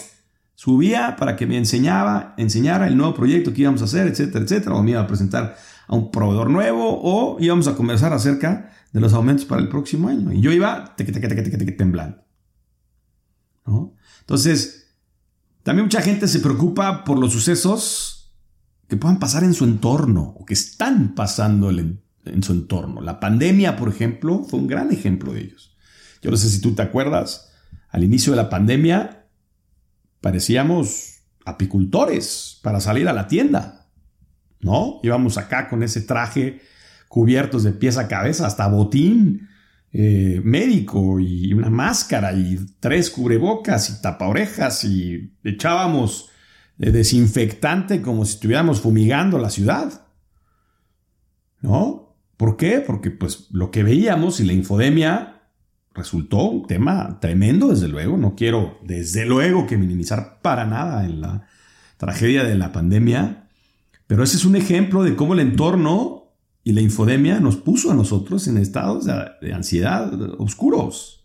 subía 0.57 1.15
para 1.17 1.37
que 1.37 1.47
me 1.47 1.57
enseñaba, 1.57 2.35
enseñara 2.37 2.89
el 2.89 2.97
nuevo 2.97 3.15
proyecto 3.15 3.55
que 3.55 3.63
íbamos 3.63 3.81
a 3.81 3.85
hacer, 3.85 4.09
etcétera, 4.09 4.45
etcétera, 4.45 4.75
o 4.75 4.83
me 4.83 4.91
iba 4.91 5.01
a 5.01 5.07
presentar 5.07 5.57
a 5.91 5.97
un 5.97 6.13
proveedor 6.13 6.51
nuevo, 6.51 7.01
o 7.03 7.37
íbamos 7.41 7.67
a 7.67 7.75
conversar 7.75 8.13
acerca 8.13 8.71
de 8.93 9.01
los 9.01 9.13
aumentos 9.13 9.45
para 9.45 9.61
el 9.61 9.69
próximo 9.69 10.09
año. 10.09 10.33
Y 10.33 10.41
yo 10.41 10.53
iba 10.53 10.95
temblando. 11.77 12.25
¿No? 13.67 13.97
Entonces, 14.21 14.95
también 15.65 15.87
mucha 15.87 16.01
gente 16.01 16.29
se 16.29 16.39
preocupa 16.39 17.03
por 17.03 17.19
los 17.19 17.33
sucesos 17.33 18.33
que 18.87 18.97
puedan 18.97 19.19
pasar 19.19 19.43
en 19.43 19.53
su 19.53 19.65
entorno 19.65 20.37
o 20.39 20.45
que 20.45 20.55
están 20.55 21.17
pasando 21.17 21.71
en 21.71 22.43
su 22.43 22.53
entorno. 22.53 23.01
La 23.01 23.19
pandemia, 23.19 23.77
por 23.77 23.89
ejemplo, 23.89 24.45
fue 24.45 24.61
un 24.61 24.69
gran 24.69 24.93
ejemplo 24.93 25.33
de 25.33 25.41
ellos. 25.41 25.77
Yo 26.23 26.31
no 26.31 26.37
sé 26.37 26.49
si 26.51 26.61
tú 26.61 26.73
te 26.77 26.83
acuerdas, 26.83 27.51
al 27.89 28.05
inicio 28.05 28.33
de 28.33 28.37
la 28.37 28.49
pandemia 28.49 29.27
parecíamos 30.21 31.23
apicultores 31.45 32.61
para 32.63 32.79
salir 32.79 33.09
a 33.09 33.13
la 33.13 33.27
tienda, 33.27 33.80
¿no? 34.61 35.01
Íbamos 35.03 35.39
acá 35.39 35.69
con 35.69 35.83
ese 35.83 36.03
traje 36.03 36.61
cubiertos 37.09 37.65
de 37.65 37.73
pies 37.73 37.97
a 37.97 38.09
cabeza, 38.09 38.47
hasta 38.47 38.69
botín 38.69 39.49
eh, 39.93 40.41
médico 40.45 41.19
y 41.19 41.53
una 41.53 41.71
máscara 41.71 42.33
y 42.33 42.59
tres 42.79 43.11
cubrebocas 43.11 43.91
y 43.91 44.03
tapaorejas 44.03 44.85
y 44.85 45.35
echábamos 45.43 46.31
desinfectante 46.77 48.01
como 48.01 48.25
si 48.25 48.35
estuviéramos 48.35 48.81
fumigando 48.81 49.39
la 49.39 49.51
ciudad. 49.51 50.07
¿No? 51.61 52.17
¿Por 52.37 52.57
qué? 52.57 52.81
Porque 52.81 53.11
pues 53.11 53.49
lo 53.51 53.71
que 53.71 53.83
veíamos 53.83 54.41
y 54.41 54.45
la 54.45 54.55
infodemia 54.55 55.43
resultó 55.93 56.45
un 56.45 56.67
tema 56.67 57.19
tremendo, 57.21 57.69
desde 57.69 57.89
luego. 57.89 58.17
No 58.17 58.35
quiero, 58.35 58.79
desde 58.83 59.27
luego, 59.27 59.67
que 59.67 59.77
minimizar 59.77 60.41
para 60.41 60.65
nada 60.65 61.05
en 61.05 61.21
la 61.21 61.47
tragedia 61.99 62.45
de 62.45 62.55
la 62.55 62.73
pandemia, 62.73 63.40
pero 64.11 64.25
ese 64.25 64.39
es 64.39 64.45
un 64.45 64.57
ejemplo 64.57 65.05
de 65.05 65.15
cómo 65.15 65.35
el 65.35 65.39
entorno 65.39 66.35
y 66.65 66.73
la 66.73 66.81
infodemia 66.81 67.39
nos 67.39 67.55
puso 67.55 67.93
a 67.93 67.95
nosotros 67.95 68.49
en 68.49 68.57
estados 68.57 69.07
de, 69.07 69.53
ansiedad 69.55 70.13
oscuros 70.37 71.25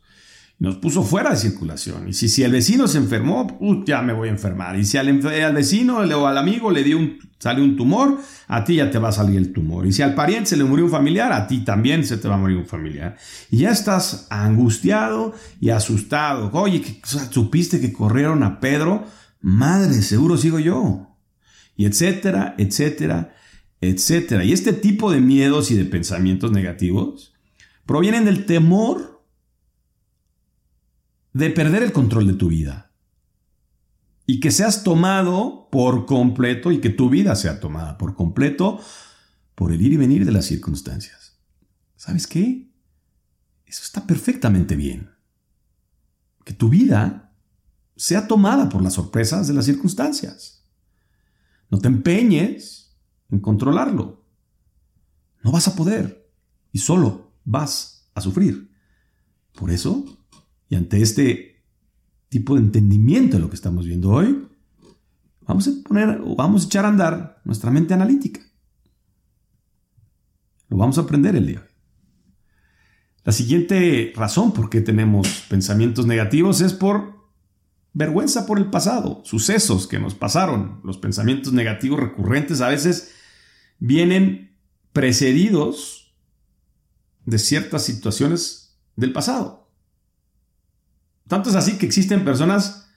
nos 0.60 0.76
puso 0.76 1.02
fuera 1.02 1.32
de 1.32 1.38
circulación. 1.38 2.08
Y 2.08 2.14
si, 2.14 2.30
si 2.30 2.44
el 2.44 2.52
vecino 2.52 2.88
se 2.88 3.00
enfermó, 3.00 3.60
ya 3.88 4.04
me 4.04 4.14
voy 4.14 4.30
a 4.30 4.32
enfermar. 4.32 4.78
Y 4.78 4.86
si 4.86 4.98
al, 4.98 5.12
vecino 5.54 5.98
o 5.98 6.28
al 6.28 6.38
amigo 6.38 6.70
le 6.70 6.84
dio 6.84 7.00
un, 7.00 7.18
sale 7.40 7.62
un 7.62 7.76
tumor, 7.76 8.20
a 8.48 8.64
ti 8.64 8.76
ya 8.76 8.92
te 8.92 9.00
va 9.00 9.10
a 9.10 9.12
salir 9.12 9.38
el 9.38 9.52
tumor. 9.52 9.88
Y 9.88 9.92
si 9.92 10.04
al 10.04 10.14
pariente 10.14 10.52
se 10.52 10.58
le 10.58 10.64
murió 10.64 10.86
un 10.86 10.92
familiar, 10.92 11.34
a 11.34 11.48
ti 11.48 11.66
también 11.66 12.06
se 12.06 12.18
te 12.18 12.28
va 12.28 12.36
a 12.36 12.38
morir 12.38 12.56
un 12.56 12.68
familiar. 12.68 13.18
Y 13.50 13.58
ya 13.58 13.72
estás 13.72 14.28
angustiado 14.30 15.34
y 15.60 15.72
asustado. 15.72 16.52
Oye, 16.54 17.02
¿supiste 17.32 17.82
que 17.82 17.92
corrieron 17.92 18.44
a 18.44 18.60
Pedro? 18.60 19.06
Madre, 19.42 20.04
seguro 20.04 20.38
sigo 20.38 20.60
yo. 20.60 21.15
Y 21.76 21.86
etcétera, 21.86 22.56
etcétera, 22.58 23.36
etcétera. 23.82 24.44
Y 24.44 24.54
este 24.54 24.74
tipo 24.74 25.12
de 25.12 25.22
miedos 25.22 25.72
y 25.72 25.76
de 25.76 25.86
pensamientos 25.86 26.52
negativos 26.52 27.34
provienen 27.86 28.26
del 28.26 28.46
temor 28.46 29.24
de 31.34 31.50
perder 31.50 31.84
el 31.84 31.92
control 31.92 32.28
de 32.28 32.34
tu 32.34 32.48
vida. 32.48 32.92
Y 34.26 34.40
que 34.40 34.52
seas 34.52 34.84
tomado 34.84 35.68
por 35.72 36.06
completo 36.06 36.72
y 36.72 36.80
que 36.80 36.90
tu 36.90 37.10
vida 37.10 37.36
sea 37.36 37.60
tomada 37.60 37.98
por 37.98 38.16
completo 38.16 38.80
por 39.54 39.72
el 39.72 39.82
ir 39.82 39.94
y 39.94 39.98
venir 39.98 40.26
de 40.26 40.32
las 40.32 40.46
circunstancias. 40.46 41.38
¿Sabes 41.96 42.26
qué? 42.26 42.72
Eso 43.66 43.84
está 43.84 44.08
perfectamente 44.08 44.76
bien. 44.76 45.12
Que 46.44 46.54
tu 46.54 46.70
vida 46.70 47.34
sea 47.96 48.28
tomada 48.28 48.70
por 48.70 48.82
las 48.82 48.94
sorpresas 48.94 49.48
de 49.48 49.54
las 49.54 49.66
circunstancias. 49.66 50.55
No 51.70 51.80
te 51.80 51.88
empeñes 51.88 52.98
en 53.30 53.40
controlarlo. 53.40 54.24
No 55.44 55.52
vas 55.52 55.68
a 55.68 55.76
poder 55.76 56.30
y 56.72 56.80
solo 56.80 57.32
vas 57.44 58.10
a 58.14 58.22
sufrir. 58.22 58.72
Por 59.54 59.72
eso 59.72 60.06
y 60.70 60.76
ante 60.76 61.02
este 61.02 61.64
tipo 62.30 62.56
de 62.56 62.62
entendimiento 62.62 63.38
de 63.38 63.44
lo 63.44 63.50
que 63.50 63.56
estamos 63.56 63.86
viendo 63.86 64.10
hoy, 64.10 64.48
vamos 65.42 65.68
a 65.68 65.72
poner 65.88 66.22
o 66.26 66.36
vamos 66.36 66.64
a 66.64 66.66
echar 66.66 66.86
a 66.86 66.90
andar 66.90 67.42
nuestra 67.46 67.72
mente 67.72 67.94
analítica. 67.94 68.42
Lo 70.70 70.78
vamos 70.78 70.98
a 70.98 71.02
aprender 71.02 71.36
el 71.36 71.48
día. 71.48 71.66
La 73.24 73.32
siguiente 73.32 74.14
razón 74.16 74.54
por 74.54 74.70
qué 74.70 74.82
tenemos 74.82 75.46
pensamientos 75.50 76.06
negativos 76.06 76.62
es 76.62 76.74
por 76.74 77.15
vergüenza 77.96 78.46
por 78.46 78.60
el 78.60 78.70
pasado, 78.70 79.22
sucesos 79.24 79.88
que 79.88 80.00
nos 80.00 80.14
pasaron. 80.14 80.82
Los 80.84 80.98
pensamientos 80.98 81.54
negativos 81.54 82.00
recurrentes 82.00 82.60
a 82.60 82.68
veces 82.68 83.14
vienen 83.80 84.54
precedidos 84.92 86.14
de 87.26 87.40
ciertas 87.40 87.84
situaciones 87.84 88.78
del 88.98 89.14
pasado. 89.14 89.70
Tanto 91.28 91.50
es 91.50 91.56
así 91.56 91.78
que 91.78 91.86
existen 91.86 92.26
personas 92.26 92.90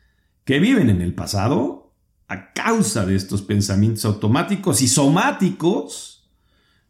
que 0.45 0.59
viven 0.59 0.91
en 0.91 1.01
el 1.01 1.15
pasado 1.15 1.95
a 2.27 2.53
causa 2.53 3.07
de 3.07 3.15
estos 3.15 3.41
pensamientos 3.41 4.05
automáticos 4.05 4.83
y 4.83 4.89
somáticos 4.89 6.29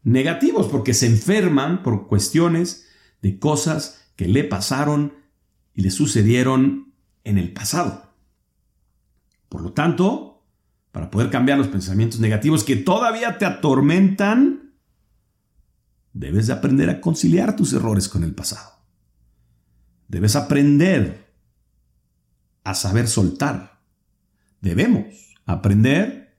negativos, 0.03 0.69
porque 0.69 0.95
se 0.95 1.07
enferman 1.07 1.83
por 1.83 2.09
cuestiones 2.09 2.89
de 3.21 3.39
cosas 3.39 4.01
que 4.17 4.27
le 4.27 4.45
pasaron 4.45 5.13
y 5.75 5.83
le 5.83 5.91
sucedieron 5.91 6.88
en 7.29 7.39
el 7.39 7.53
pasado. 7.53 8.15
Por 9.49 9.61
lo 9.61 9.73
tanto, 9.73 10.43
para 10.93 11.11
poder 11.11 11.31
cambiar 11.31 11.59
los 11.59 11.69
pensamientos 11.69 12.21
negativos 12.21 12.65
que 12.65 12.77
todavía 12.77 13.39
te 13.39 13.45
atormentan, 13.45 14.73
debes 16.13 16.47
de 16.47 16.55
aprender 16.55 16.91
a 16.91 17.01
conciliar 17.01 17.55
tus 17.55 17.73
errores 17.73 18.09
con 18.09 18.25
el 18.25 18.35
pasado. 18.35 18.73
Debes 20.09 20.37
aprender 20.37 21.29
a 22.65 22.75
saber 22.75 23.09
soltar. 23.09 23.81
Debemos 24.61 25.35
aprender 25.45 26.37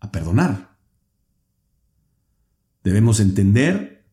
a 0.00 0.10
perdonar. 0.10 0.76
Debemos 2.82 3.20
entender 3.20 4.04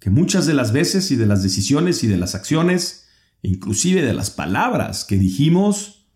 que 0.00 0.10
muchas 0.10 0.46
de 0.46 0.54
las 0.54 0.72
veces 0.72 1.10
y 1.12 1.16
de 1.16 1.26
las 1.26 1.42
decisiones 1.42 2.02
y 2.02 2.08
de 2.08 2.18
las 2.18 2.34
acciones, 2.34 3.03
inclusive 3.48 4.02
de 4.02 4.14
las 4.14 4.30
palabras 4.30 5.04
que 5.04 5.18
dijimos, 5.18 6.06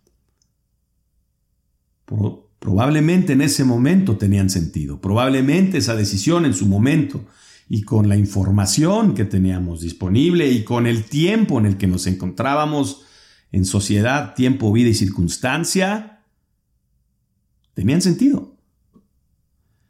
probablemente 2.59 3.33
en 3.33 3.41
ese 3.41 3.63
momento 3.63 4.17
tenían 4.17 4.49
sentido, 4.49 4.99
probablemente 4.99 5.77
esa 5.77 5.95
decisión 5.95 6.45
en 6.45 6.55
su 6.55 6.65
momento 6.65 7.25
y 7.67 7.83
con 7.83 8.09
la 8.09 8.17
información 8.17 9.13
que 9.13 9.25
teníamos 9.25 9.81
disponible 9.81 10.49
y 10.51 10.63
con 10.63 10.87
el 10.87 11.03
tiempo 11.03 11.59
en 11.59 11.67
el 11.67 11.77
que 11.77 11.85
nos 11.85 12.07
encontrábamos 12.07 13.03
en 13.51 13.63
sociedad, 13.63 14.33
tiempo, 14.33 14.71
vida 14.71 14.89
y 14.89 14.95
circunstancia, 14.95 16.25
tenían 17.75 18.01
sentido. 18.01 18.57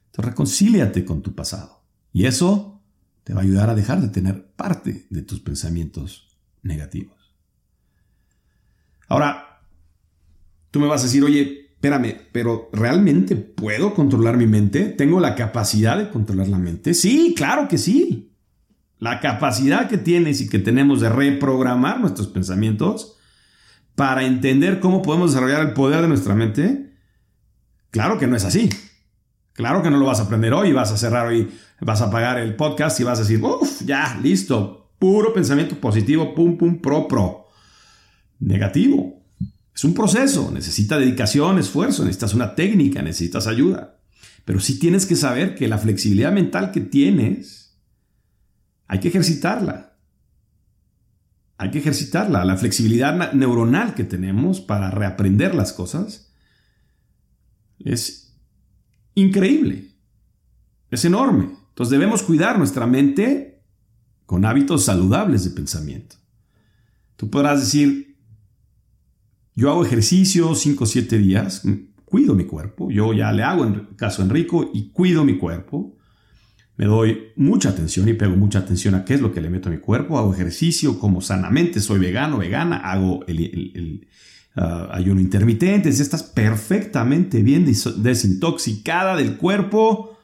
Entonces 0.07 0.25
reconcíliate 0.25 1.05
con 1.05 1.21
tu 1.21 1.35
pasado. 1.35 1.85
Y 2.11 2.25
eso 2.25 2.81
te 3.23 3.33
va 3.33 3.41
a 3.41 3.43
ayudar 3.43 3.69
a 3.69 3.75
dejar 3.75 4.01
de 4.01 4.09
tener 4.09 4.51
parte 4.51 5.07
de 5.09 5.21
tus 5.21 5.39
pensamientos 5.39 6.37
negativos. 6.63 7.18
Ahora, 9.09 9.61
tú 10.71 10.79
me 10.79 10.87
vas 10.87 11.01
a 11.01 11.05
decir, 11.05 11.23
oye, 11.23 11.71
espérame, 11.73 12.15
pero 12.31 12.69
¿realmente 12.71 13.35
puedo 13.35 13.93
controlar 13.93 14.37
mi 14.37 14.47
mente? 14.47 14.85
¿Tengo 14.85 15.19
la 15.19 15.35
capacidad 15.35 15.97
de 15.97 16.09
controlar 16.09 16.47
la 16.47 16.59
mente? 16.59 16.93
Sí, 16.93 17.33
claro 17.35 17.67
que 17.67 17.77
sí. 17.77 18.33
La 18.99 19.19
capacidad 19.19 19.89
que 19.89 19.97
tienes 19.97 20.41
y 20.41 20.49
que 20.49 20.59
tenemos 20.59 21.01
de 21.01 21.09
reprogramar 21.09 21.99
nuestros 21.99 22.27
pensamientos 22.27 23.17
para 23.95 24.23
entender 24.23 24.79
cómo 24.79 25.01
podemos 25.01 25.31
desarrollar 25.31 25.61
el 25.61 25.73
poder 25.73 26.01
de 26.01 26.07
nuestra 26.07 26.35
mente, 26.35 26.93
claro 27.91 28.17
que 28.17 28.27
no 28.27 28.35
es 28.35 28.45
así. 28.45 28.69
Claro 29.53 29.81
que 29.81 29.89
no 29.89 29.97
lo 29.97 30.05
vas 30.05 30.21
a 30.21 30.23
aprender 30.23 30.53
hoy, 30.53 30.71
vas 30.71 30.91
a 30.91 30.97
cerrar 30.97 31.27
hoy, 31.27 31.51
vas 31.81 32.01
a 32.01 32.05
apagar 32.05 32.39
el 32.39 32.55
podcast 32.55 32.97
y 32.99 33.03
vas 33.03 33.19
a 33.19 33.23
decir, 33.23 33.43
uff, 33.43 33.81
ya, 33.81 34.17
listo, 34.23 34.91
puro 34.99 35.33
pensamiento 35.33 35.75
positivo, 35.75 36.33
pum, 36.33 36.57
pum, 36.57 36.79
pro, 36.79 37.07
pro. 37.07 37.38
Negativo. 38.39 39.23
Es 39.75 39.83
un 39.83 39.93
proceso, 39.93 40.51
necesita 40.51 40.97
dedicación, 40.97 41.57
esfuerzo, 41.57 42.03
necesitas 42.03 42.33
una 42.33 42.55
técnica, 42.55 43.01
necesitas 43.01 43.47
ayuda. 43.47 43.99
Pero 44.45 44.59
sí 44.59 44.79
tienes 44.79 45.05
que 45.05 45.15
saber 45.15 45.55
que 45.55 45.67
la 45.67 45.77
flexibilidad 45.77 46.31
mental 46.31 46.71
que 46.71 46.81
tienes, 46.81 47.77
hay 48.87 48.99
que 48.99 49.09
ejercitarla. 49.09 49.97
Hay 51.57 51.71
que 51.71 51.79
ejercitarla. 51.79 52.43
La 52.45 52.57
flexibilidad 52.57 53.33
neuronal 53.33 53.93
que 53.93 54.03
tenemos 54.03 54.59
para 54.59 54.91
reaprender 54.91 55.53
las 55.53 55.73
cosas 55.73 56.33
es 57.79 58.35
increíble. 59.13 59.91
Es 60.89 61.05
enorme. 61.05 61.51
Entonces 61.69 61.91
debemos 61.91 62.23
cuidar 62.23 62.57
nuestra 62.57 62.87
mente 62.87 63.61
con 64.25 64.45
hábitos 64.45 64.85
saludables 64.85 65.43
de 65.43 65.51
pensamiento. 65.51 66.15
Tú 67.15 67.29
podrás 67.29 67.59
decir, 67.59 68.08
yo 69.59 69.71
hago 69.71 69.85
ejercicio 69.85 70.55
5 70.55 70.83
o 70.83 70.87
7 70.87 71.17
días, 71.17 71.63
cuido 72.05 72.35
mi 72.35 72.45
cuerpo, 72.45 72.89
yo 72.89 73.13
ya 73.13 73.31
le 73.31 73.43
hago 73.43 73.87
caso 73.95 74.21
a 74.21 74.25
Enrico 74.25 74.71
y 74.73 74.89
cuido 74.91 75.23
mi 75.25 75.37
cuerpo 75.37 75.95
me 76.79 76.85
doy 76.85 77.33
mucha 77.35 77.71
atención 77.71 78.07
y 78.07 78.13
pego 78.13 78.37
mucha 78.37 78.59
atención 78.59 78.95
a 78.95 79.03
qué 79.03 79.15
es 79.15 79.19
lo 79.19 79.33
que 79.33 79.41
le 79.41 79.49
meto 79.49 79.67
a 79.67 79.71
mi 79.73 79.79
cuerpo, 79.79 80.17
hago 80.17 80.33
ejercicio, 80.33 80.97
como 80.97 81.19
sanamente, 81.19 81.81
soy 81.81 81.99
vegano, 81.99 82.37
vegana, 82.37 82.77
hago 82.77 83.25
el, 83.27 84.07
ah, 84.55 84.87
ayuno 84.93 85.19
intermitente, 85.19 85.91
si 85.91 86.01
estás 86.01 86.23
perfectamente 86.23 87.43
bien 87.43 87.65
desintoxicada 87.65 89.17
del 89.17 89.35
cuerpo, 89.35 90.17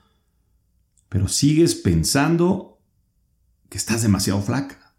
pero 1.09 1.27
sigues 1.27 1.75
pensando 1.75 2.79
que 3.67 3.77
estás 3.77 4.01
demasiado 4.01 4.41
flaca. 4.41 4.95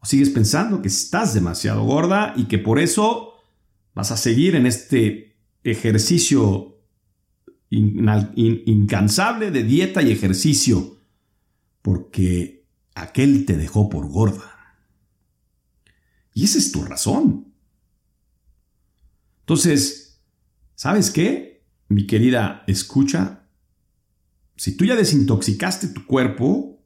O 0.00 0.06
sigues 0.06 0.30
pensando 0.30 0.80
que 0.80 0.88
estás 0.88 1.34
demasiado 1.34 1.84
gorda 1.84 2.32
y 2.34 2.44
que 2.44 2.56
por 2.56 2.78
eso 2.78 3.31
vas 3.94 4.10
a 4.10 4.16
seguir 4.16 4.54
en 4.54 4.66
este 4.66 5.36
ejercicio 5.62 6.80
incansable 7.70 9.50
de 9.50 9.62
dieta 9.62 10.02
y 10.02 10.12
ejercicio, 10.12 11.00
porque 11.80 12.66
aquel 12.94 13.46
te 13.46 13.56
dejó 13.56 13.88
por 13.88 14.08
gorda. 14.08 14.76
Y 16.34 16.44
esa 16.44 16.58
es 16.58 16.72
tu 16.72 16.82
razón. 16.82 17.52
Entonces, 19.40 20.20
¿sabes 20.74 21.10
qué? 21.10 21.64
Mi 21.88 22.06
querida 22.06 22.64
escucha, 22.66 23.48
si 24.56 24.76
tú 24.76 24.84
ya 24.84 24.96
desintoxicaste 24.96 25.88
tu 25.88 26.06
cuerpo, 26.06 26.82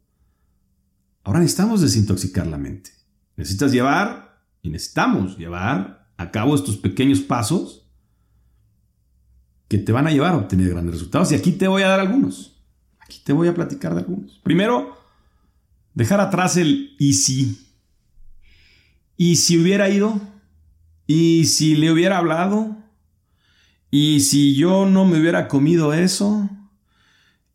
ahora 1.22 1.40
necesitamos 1.40 1.80
desintoxicar 1.80 2.46
la 2.46 2.58
mente. 2.58 2.90
Necesitas 3.36 3.72
llevar, 3.72 4.26
y 4.62 4.70
necesitamos 4.70 5.36
llevar 5.36 6.05
a 6.16 6.30
cabo 6.30 6.54
estos 6.54 6.76
pequeños 6.76 7.20
pasos 7.20 7.86
que 9.68 9.78
te 9.78 9.92
van 9.92 10.06
a 10.06 10.10
llevar 10.10 10.32
a 10.32 10.38
obtener 10.38 10.70
grandes 10.70 10.94
resultados. 10.94 11.32
Y 11.32 11.34
aquí 11.34 11.52
te 11.52 11.68
voy 11.68 11.82
a 11.82 11.88
dar 11.88 12.00
algunos. 12.00 12.56
Aquí 13.00 13.20
te 13.24 13.32
voy 13.32 13.48
a 13.48 13.54
platicar 13.54 13.94
de 13.94 14.00
algunos. 14.00 14.38
Primero, 14.42 14.96
dejar 15.94 16.20
atrás 16.20 16.56
el 16.56 16.94
y 16.98 17.14
si. 17.14 17.68
Y 19.16 19.36
si 19.36 19.58
hubiera 19.58 19.88
ido. 19.88 20.20
Y 21.06 21.44
si 21.46 21.76
le 21.76 21.90
hubiera 21.90 22.18
hablado. 22.18 22.76
Y 23.90 24.20
si 24.20 24.54
yo 24.54 24.86
no 24.86 25.04
me 25.04 25.20
hubiera 25.20 25.48
comido 25.48 25.92
eso. 25.92 26.48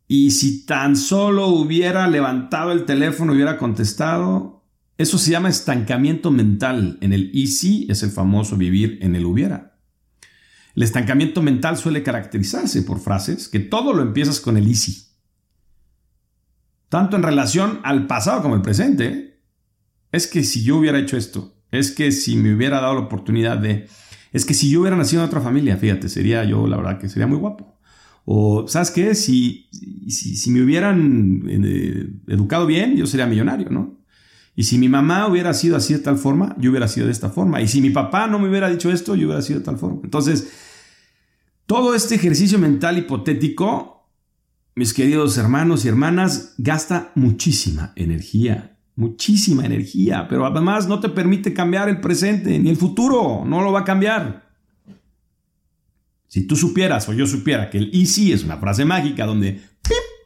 Y 0.08 0.32
si 0.32 0.66
tan 0.66 0.98
solo 0.98 1.48
hubiera 1.48 2.08
levantado 2.08 2.74
el 2.74 2.86
teléfono, 2.86 3.34
hubiera 3.34 3.58
contestado. 3.58 4.61
Eso 5.02 5.18
se 5.18 5.32
llama 5.32 5.50
estancamiento 5.50 6.30
mental. 6.30 7.00
En 7.02 7.12
el 7.12 7.32
y 7.34 7.48
si 7.48 7.88
es 7.90 8.04
el 8.04 8.12
famoso 8.12 8.56
vivir 8.56 9.00
en 9.02 9.16
el 9.16 9.26
hubiera. 9.26 9.80
El 10.76 10.84
estancamiento 10.84 11.42
mental 11.42 11.76
suele 11.78 12.04
caracterizarse 12.04 12.84
por 12.84 13.00
frases 13.00 13.48
que 13.50 13.60
todo 13.60 13.94
lo 13.94 14.04
empiezas 14.04 14.40
con 14.40 14.58
el 14.58 14.68
easy. 14.68 15.08
Tanto 16.88 17.16
en 17.16 17.24
relación 17.24 17.80
al 17.82 18.06
pasado 18.06 18.44
como 18.44 18.54
al 18.54 18.62
presente. 18.62 19.42
Es 20.12 20.28
que 20.28 20.44
si 20.44 20.64
yo 20.64 20.78
hubiera 20.78 21.00
hecho 21.00 21.18
esto, 21.18 21.64
es 21.72 21.90
que 21.90 22.12
si 22.12 22.36
me 22.36 22.54
hubiera 22.54 22.80
dado 22.80 22.94
la 22.94 23.00
oportunidad 23.00 23.58
de... 23.58 23.88
Es 24.32 24.46
que 24.46 24.54
si 24.54 24.70
yo 24.70 24.82
hubiera 24.82 24.98
nacido 24.98 25.24
en 25.24 25.30
otra 25.30 25.42
familia, 25.42 25.78
fíjate, 25.78 26.10
sería 26.10 26.44
yo, 26.44 26.68
la 26.68 26.78
verdad 26.78 27.00
que 27.00 27.10
sería 27.10 27.26
muy 27.26 27.40
guapo. 27.40 27.80
O, 28.26 28.68
¿sabes 28.68 28.92
qué? 28.92 29.16
Si, 29.16 29.68
si, 30.08 30.52
me 30.52 30.62
hubieran 30.62 31.42
eh, 31.50 32.08
educado 32.28 32.68
bien, 32.68 32.96
yo 32.96 33.08
sería 33.08 33.26
millonario, 33.26 33.72
¿no? 33.72 34.01
Y 34.56 34.64
si 34.64 34.78
mi 34.78 34.90
mamá 34.90 35.28
hubiera 35.28 35.54
sido 35.54 35.78
así 35.78 35.94
de 35.94 36.00
tal 36.00 36.18
forma, 36.18 36.56
yo 36.60 36.72
hubiera 36.72 36.88
sido 36.88 37.06
de 37.06 37.14
esta 37.14 37.30
forma. 37.30 37.62
Y 37.62 37.68
si 37.68 37.82
mi 37.82 37.90
papá 37.90 38.28
no 38.28 38.38
me 38.38 38.50
hubiera 38.50 38.70
dicho 38.70 38.92
esto, 38.92 39.16
yo 39.16 39.28
hubiera 39.28 39.42
sido 39.42 39.60
de 39.60 39.66
tal 39.66 39.78
forma. 39.78 40.02
Entonces, 40.04 40.52
todo 41.66 41.96
este 41.96 42.16
ejercicio 42.16 42.60
mental 42.60 42.98
hipotético, 42.98 44.10
mis 44.76 44.94
queridos 44.94 45.38
hermanos 45.38 45.86
y 45.86 45.88
hermanas, 45.88 46.56
gasta 46.58 47.12
muchísima 47.16 47.94
energía. 47.96 48.78
Muchísima 48.96 49.66
energía, 49.66 50.28
pero 50.28 50.46
además 50.46 50.88
no 50.88 51.00
te 51.00 51.08
permite 51.08 51.54
cambiar 51.54 51.88
el 51.88 52.02
presente 52.02 52.60
ni 52.60 52.70
el 52.70 52.76
futuro, 52.76 53.44
no 53.46 53.62
lo 53.62 53.72
va 53.72 53.80
a 53.80 53.86
cambiar. 53.86 54.52
Si 56.28 56.46
tú 56.46 56.56
supieras 56.56 57.08
o 57.08 57.14
yo 57.14 57.26
supiera 57.26 57.70
que 57.70 57.78
el 57.78 57.90
easy 57.94 58.32
es 58.32 58.44
una 58.44 58.58
frase 58.58 58.86
mágica 58.86 59.26
donde 59.26 59.62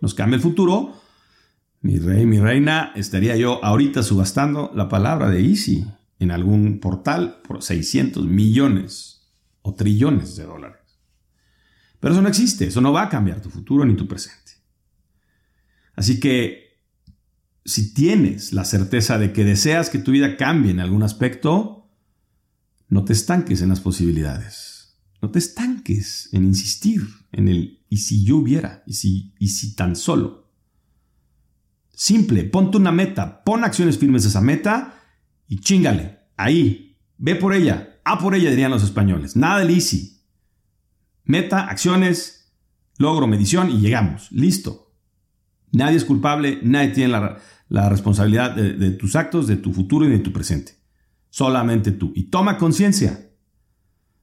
nos 0.02 0.14
cambia 0.14 0.36
el 0.36 0.42
futuro, 0.42 0.94
mi 1.86 2.00
rey, 2.00 2.26
mi 2.26 2.40
reina, 2.40 2.92
estaría 2.96 3.36
yo 3.36 3.64
ahorita 3.64 4.02
subastando 4.02 4.72
la 4.74 4.90
palabra 4.90 5.30
de 5.30 5.40
Easy 5.40 5.86
en 6.18 6.32
algún 6.32 6.80
portal 6.80 7.44
por 7.48 7.62
600 7.62 8.26
millones 8.26 9.30
o 9.62 9.76
trillones 9.76 10.36
de 10.36 10.46
dólares. 10.46 10.82
Pero 12.00 12.16
eso 12.16 12.24
no 12.24 12.28
existe, 12.28 12.66
eso 12.66 12.82
no 12.82 12.92
va 12.92 13.04
a 13.04 13.10
cambiar 13.10 13.40
tu 13.40 13.52
futuro 13.52 13.86
ni 13.86 13.96
tu 13.96 14.08
presente. 14.08 14.54
Así 15.96 16.20
que 16.20 16.80
si 17.66 17.94
tienes 17.94 18.52
la 18.52 18.66
certeza 18.66 19.20
de 19.20 19.32
que 19.32 19.44
deseas 19.44 19.92
que 19.92 20.00
tu 20.00 20.10
vida 20.10 20.38
cambie 20.38 20.72
en 20.72 20.80
algún 20.80 21.04
aspecto, 21.04 21.88
no 22.90 23.06
te 23.06 23.14
estanques 23.14 23.62
en 23.62 23.70
las 23.70 23.80
posibilidades. 23.80 24.98
No 25.22 25.30
te 25.30 25.38
estanques 25.38 26.30
en 26.32 26.46
insistir 26.46 27.04
en 27.32 27.48
el 27.48 27.86
y 27.90 27.98
si 27.98 28.26
yo 28.26 28.38
hubiera, 28.38 28.82
y 28.88 28.94
si, 28.94 29.36
y 29.38 29.50
si 29.50 29.76
tan 29.76 29.96
solo. 29.96 30.45
Simple, 31.96 32.44
ponte 32.44 32.78
una 32.78 32.92
meta, 32.92 33.44
pon 33.44 33.64
acciones 33.64 33.98
firmes 33.98 34.26
a 34.26 34.28
esa 34.28 34.42
meta 34.42 35.02
y 35.48 35.60
chingale, 35.60 36.20
ahí, 36.36 36.98
ve 37.18 37.36
por 37.36 37.54
ella, 37.54 38.00
a 38.04 38.20
por 38.20 38.36
ella 38.36 38.50
dirían 38.50 38.72
los 38.72 38.84
españoles. 38.84 39.36
Nada 39.36 39.64
de 39.64 39.74
easy. 39.74 40.22
Meta, 41.24 41.68
acciones, 41.68 42.54
logro, 42.98 43.28
medición 43.28 43.72
y 43.72 43.80
llegamos. 43.80 44.32
Listo. 44.32 44.94
Nadie 45.72 45.98
es 45.98 46.06
culpable, 46.06 46.60
nadie 46.62 46.90
tiene 46.90 47.12
la, 47.12 47.38
la 47.70 47.90
responsabilidad 47.90 48.56
de, 48.56 48.92
tus 48.92 49.16
actos, 49.16 49.48
de 49.48 49.58
tu 49.58 49.74
futuro 49.74 50.06
y 50.06 50.10
de 50.10 50.20
tu 50.20 50.32
presente. 50.32 50.74
Solamente 51.30 51.92
tú. 51.92 52.12
Y 52.16 52.24
toma 52.24 52.58
conciencia. 52.58 53.32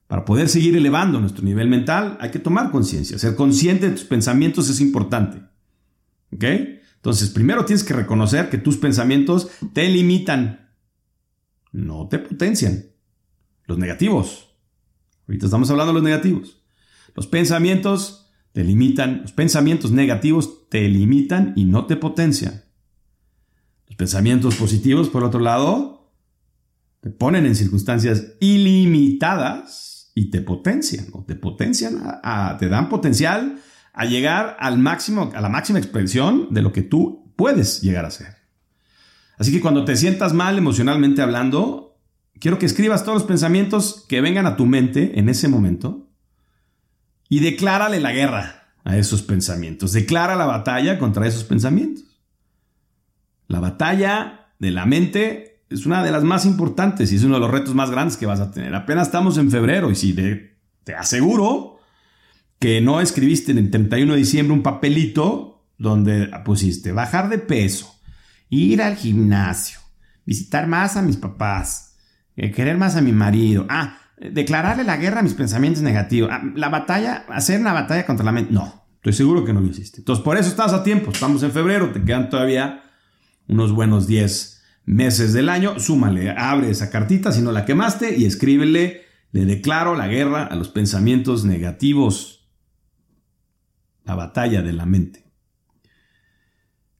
Para 0.07 0.25
poder 0.25 0.47
seguir 0.47 0.75
elevando 0.75 1.19
nuestro 1.19 1.43
nivel 1.43 1.67
mental 1.67 2.17
hay 2.21 2.31
que 2.31 2.39
tomar 2.39 2.71
conciencia. 2.71 3.17
Ser 3.17 3.35
consciente 3.35 3.89
de 3.89 3.95
tus 3.95 4.05
pensamientos 4.05 4.69
es 4.69 4.79
importante. 4.79 5.41
¿Ok? 6.31 6.43
Entonces, 7.03 7.31
primero 7.31 7.65
tienes 7.65 7.83
que 7.83 7.93
reconocer 7.93 8.49
que 8.49 8.57
tus 8.57 8.77
pensamientos 8.77 9.49
te 9.73 9.89
limitan, 9.89 10.69
no 11.73 12.07
te 12.07 12.17
potencian. 12.17 12.85
Los 13.65 13.77
negativos. 13.77 14.55
Ahorita 15.27 15.47
estamos 15.47 15.69
hablando 15.69 15.91
de 15.91 15.95
los 15.95 16.03
negativos. 16.03 16.63
Los 17.13 17.27
pensamientos 17.27 18.31
te 18.53 18.63
limitan, 18.63 19.23
los 19.23 19.33
pensamientos 19.33 19.91
negativos 19.91 20.69
te 20.69 20.87
limitan 20.87 21.51
y 21.57 21.65
no 21.65 21.87
te 21.87 21.97
potencian. 21.97 22.63
Los 23.87 23.97
pensamientos 23.97 24.55
positivos, 24.55 25.09
por 25.09 25.25
otro 25.25 25.41
lado, 25.41 26.09
te 27.01 27.09
ponen 27.09 27.45
en 27.45 27.57
circunstancias 27.57 28.27
ilimitadas 28.39 30.13
y 30.15 30.29
te 30.31 30.39
potencian, 30.39 31.07
o 31.11 31.25
te 31.25 31.35
potencian, 31.35 32.01
te 32.57 32.69
dan 32.69 32.87
potencial 32.87 33.59
a 33.93 34.05
llegar 34.05 34.57
al 34.59 34.79
máximo, 34.79 35.31
a 35.35 35.41
la 35.41 35.49
máxima 35.49 35.79
expresión 35.79 36.47
de 36.51 36.61
lo 36.61 36.73
que 36.73 36.81
tú 36.81 37.31
puedes 37.35 37.81
llegar 37.81 38.05
a 38.05 38.11
ser. 38.11 38.35
Así 39.37 39.51
que 39.51 39.61
cuando 39.61 39.85
te 39.85 39.95
sientas 39.95 40.33
mal 40.33 40.57
emocionalmente 40.57 41.21
hablando, 41.21 41.99
quiero 42.39 42.59
que 42.59 42.65
escribas 42.65 43.03
todos 43.03 43.19
los 43.19 43.27
pensamientos 43.27 44.05
que 44.07 44.21
vengan 44.21 44.45
a 44.45 44.55
tu 44.55 44.65
mente 44.65 45.19
en 45.19 45.29
ese 45.29 45.47
momento 45.47 46.09
y 47.29 47.39
declárale 47.39 47.99
la 47.99 48.11
guerra 48.11 48.63
a 48.83 48.97
esos 48.97 49.21
pensamientos. 49.21 49.93
Declara 49.93 50.35
la 50.35 50.45
batalla 50.45 50.99
contra 50.99 51.27
esos 51.27 51.43
pensamientos. 51.43 52.03
La 53.47 53.59
batalla 53.59 54.53
de 54.59 54.71
la 54.71 54.85
mente 54.85 55.63
es 55.69 55.85
una 55.85 56.03
de 56.03 56.11
las 56.11 56.23
más 56.23 56.45
importantes 56.45 57.11
y 57.11 57.15
es 57.15 57.23
uno 57.23 57.35
de 57.35 57.39
los 57.39 57.51
retos 57.51 57.73
más 57.73 57.89
grandes 57.89 58.17
que 58.17 58.25
vas 58.25 58.39
a 58.39 58.51
tener. 58.51 58.75
Apenas 58.75 59.07
estamos 59.07 59.37
en 59.37 59.49
febrero 59.49 59.89
y 59.89 59.95
si 59.95 60.13
te, 60.13 60.95
aseguro 60.95 61.72
que 62.63 62.79
no 62.79 63.01
escribiste 63.01 63.51
en 63.51 63.57
el 63.57 63.69
31 63.69 64.13
de 64.13 64.19
diciembre 64.19 64.53
un 64.53 64.63
papelito 64.63 65.65
donde 65.77 66.29
pusiste 66.45 66.93
bajar 66.93 67.27
de 67.27 67.37
peso, 67.37 67.93
ir 68.47 68.81
al 68.81 68.95
gimnasio, 68.95 69.79
visitar 70.25 70.65
más 70.65 70.95
a 70.95 71.01
mis 71.01 71.17
papás, 71.17 71.97
eh, 72.37 72.51
querer 72.51 72.77
más 72.77 72.95
a 72.95 73.01
mi 73.01 73.11
marido, 73.11 73.65
ah, 73.67 73.97
declararle 74.17 74.85
la 74.85 74.95
guerra 74.95 75.19
a 75.19 75.23
mis 75.23 75.33
pensamientos 75.33 75.83
negativos, 75.83 76.29
ah, 76.31 76.41
la 76.55 76.69
batalla, 76.69 77.25
hacer 77.27 77.59
una 77.59 77.73
batalla 77.73 78.05
contra 78.05 78.23
la 78.23 78.31
mente. 78.31 78.53
No, 78.53 78.85
estoy 78.95 79.11
seguro 79.11 79.43
que 79.43 79.51
no 79.51 79.59
lo 79.59 79.67
hiciste. 79.67 79.97
Entonces, 79.99 80.23
por 80.23 80.37
eso 80.37 80.47
estás 80.47 80.71
a 80.71 80.85
tiempo. 80.85 81.11
Estamos 81.11 81.43
en 81.43 81.51
febrero, 81.51 81.91
te 81.91 82.01
quedan 82.01 82.29
todavía 82.29 82.81
unos 83.49 83.73
buenos 83.73 84.07
10 84.07 84.63
meses 84.85 85.33
del 85.33 85.49
año, 85.49 85.81
súmale, 85.81 86.31
abre 86.31 86.69
esa 86.69 86.89
cartita 86.89 87.33
si 87.33 87.41
no 87.41 87.51
la 87.51 87.65
quemaste 87.65 88.15
y 88.17 88.23
escríbele, 88.23 89.01
le 89.33 89.43
declaro 89.43 89.95
la 89.95 90.07
guerra 90.07 90.45
a 90.45 90.55
los 90.55 90.69
pensamientos 90.69 91.43
negativos, 91.43 92.42
la 94.05 94.15
batalla 94.15 94.61
de 94.61 94.73
la 94.73 94.85
mente. 94.85 95.25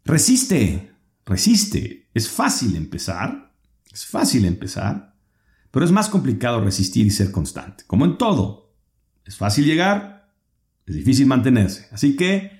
Resiste, 0.06 0.92
resiste. 1.26 2.10
Es 2.14 2.30
fácil 2.30 2.76
empezar, 2.76 3.54
es 3.92 4.06
fácil 4.06 4.46
empezar, 4.46 5.16
pero 5.72 5.86
es 5.86 5.92
más 5.92 6.10
complicado 6.10 6.64
resistir 6.64 7.06
y 7.06 7.12
ser 7.12 7.32
constante, 7.32 7.84
como 7.88 8.06
en 8.06 8.18
todo. 8.18 8.76
Es 9.26 9.38
fácil 9.38 9.66
llegar, 9.66 10.34
es 10.86 10.96
difícil 10.96 11.26
mantenerse. 11.26 11.88
Así 11.92 12.16
que 12.16 12.52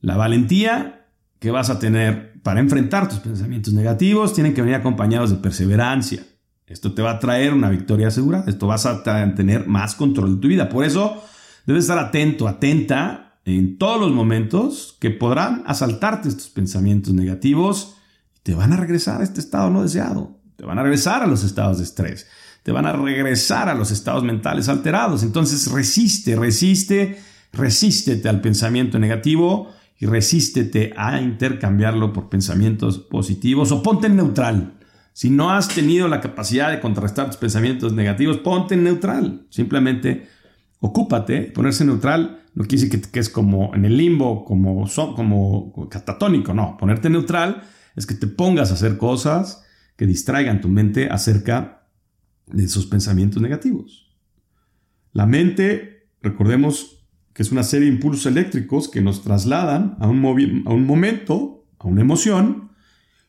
la 0.00 0.16
valentía 0.16 1.08
que 1.38 1.50
vas 1.50 1.70
a 1.70 1.78
tener 1.78 2.40
para 2.42 2.60
enfrentar 2.60 3.08
tus 3.08 3.18
pensamientos 3.18 3.72
negativos 3.72 4.34
tienen 4.34 4.54
que 4.54 4.60
venir 4.60 4.76
acompañados 4.76 5.30
de 5.30 5.36
perseverancia. 5.36 6.22
Esto 6.66 6.92
te 6.92 7.02
va 7.02 7.12
a 7.12 7.18
traer 7.18 7.52
una 7.52 7.68
victoria 7.70 8.08
asegurada. 8.08 8.44
Esto 8.46 8.66
vas 8.66 8.86
a 8.86 9.02
tener 9.02 9.66
más 9.66 9.94
control 9.94 10.36
de 10.36 10.40
tu 10.40 10.48
vida. 10.48 10.68
Por 10.68 10.84
eso 10.84 11.24
debes 11.66 11.84
estar 11.84 11.98
atento, 11.98 12.46
atenta 12.46 13.29
en 13.44 13.78
todos 13.78 14.00
los 14.00 14.12
momentos 14.12 14.96
que 15.00 15.10
podrán 15.10 15.62
asaltarte 15.66 16.28
estos 16.28 16.48
pensamientos 16.48 17.14
negativos 17.14 17.96
te 18.42 18.54
van 18.54 18.72
a 18.72 18.76
regresar 18.76 19.20
a 19.20 19.24
este 19.24 19.40
estado 19.40 19.70
no 19.70 19.82
deseado. 19.82 20.38
Te 20.56 20.64
van 20.64 20.78
a 20.78 20.82
regresar 20.82 21.22
a 21.22 21.26
los 21.26 21.44
estados 21.44 21.78
de 21.78 21.84
estrés. 21.84 22.26
Te 22.62 22.72
van 22.72 22.86
a 22.86 22.92
regresar 22.92 23.68
a 23.68 23.74
los 23.74 23.90
estados 23.90 24.24
mentales 24.24 24.68
alterados. 24.68 25.22
Entonces 25.22 25.70
resiste, 25.70 26.36
resiste, 26.36 27.18
resístete 27.52 28.28
al 28.28 28.40
pensamiento 28.40 28.98
negativo 28.98 29.70
y 29.98 30.06
resístete 30.06 30.92
a 30.96 31.20
intercambiarlo 31.20 32.12
por 32.12 32.28
pensamientos 32.28 32.98
positivos 32.98 33.72
o 33.72 33.82
ponte 33.82 34.06
en 34.06 34.16
neutral. 34.16 34.74
Si 35.12 35.28
no 35.28 35.50
has 35.50 35.68
tenido 35.68 36.08
la 36.08 36.20
capacidad 36.20 36.70
de 36.70 36.80
contrarrestar 36.80 37.26
tus 37.26 37.36
pensamientos 37.36 37.92
negativos, 37.92 38.38
ponte 38.38 38.74
en 38.74 38.84
neutral. 38.84 39.46
Simplemente 39.50 40.28
ocúpate. 40.80 41.42
Ponerse 41.42 41.84
neutral 41.84 42.42
no 42.54 42.64
quiere 42.64 42.84
decir 42.84 43.10
que, 43.10 43.20
es 43.20 43.28
como 43.28 43.74
en 43.74 43.84
el 43.84 43.96
limbo, 43.96 44.44
como, 44.44 44.88
como 45.14 45.88
catatónico. 45.88 46.52
No, 46.52 46.76
ponerte 46.76 47.08
neutral 47.08 47.62
es 47.96 48.06
que 48.06 48.14
te 48.14 48.26
pongas 48.26 48.70
a 48.70 48.74
hacer 48.74 48.96
cosas 48.96 49.64
que 49.96 50.06
distraigan 50.06 50.60
tu 50.60 50.68
mente 50.68 51.08
acerca 51.10 51.86
de 52.46 52.64
esos 52.64 52.86
pensamientos 52.86 53.40
negativos. 53.40 54.16
La 55.12 55.26
mente, 55.26 56.08
recordemos, 56.22 57.06
que 57.32 57.42
es 57.42 57.52
una 57.52 57.62
serie 57.62 57.88
de 57.88 57.94
impulsos 57.94 58.26
eléctricos 58.26 58.88
que 58.88 59.02
nos 59.02 59.22
trasladan 59.22 59.96
a 60.00 60.08
un, 60.08 60.64
a 60.66 60.72
un 60.72 60.86
momento, 60.86 61.66
a 61.78 61.86
una 61.86 62.00
emoción, 62.00 62.70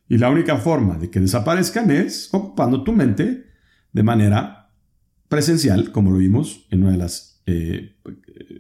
y 0.07 0.17
la 0.17 0.29
única 0.29 0.57
forma 0.57 0.97
de 0.97 1.09
que 1.09 1.19
desaparezcan 1.19 1.89
es 1.89 2.29
ocupando 2.33 2.83
tu 2.83 2.91
mente 2.91 3.45
de 3.93 4.03
manera 4.03 4.73
presencial, 5.29 5.91
como 5.91 6.11
lo 6.11 6.17
vimos 6.17 6.67
en 6.69 6.83
uno 6.83 6.91
de 6.91 6.97
los 6.97 7.31
eh, 7.45 7.95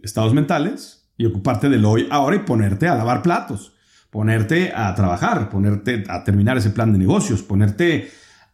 estados 0.03 0.33
mentales, 0.33 1.01
y 1.21 1.25
ocuparte 1.25 1.69
del 1.69 1.85
hoy, 1.85 2.07
ahora 2.09 2.35
y 2.35 2.39
ponerte 2.39 2.87
a 2.87 2.95
lavar 2.95 3.21
platos, 3.21 3.73
ponerte 4.09 4.71
a 4.75 4.93
trabajar, 4.95 5.49
ponerte 5.49 6.03
a 6.09 6.23
terminar 6.23 6.57
ese 6.57 6.71
plan 6.71 6.91
de 6.91 6.97
negocios, 6.97 7.43
ponerte 7.43 8.09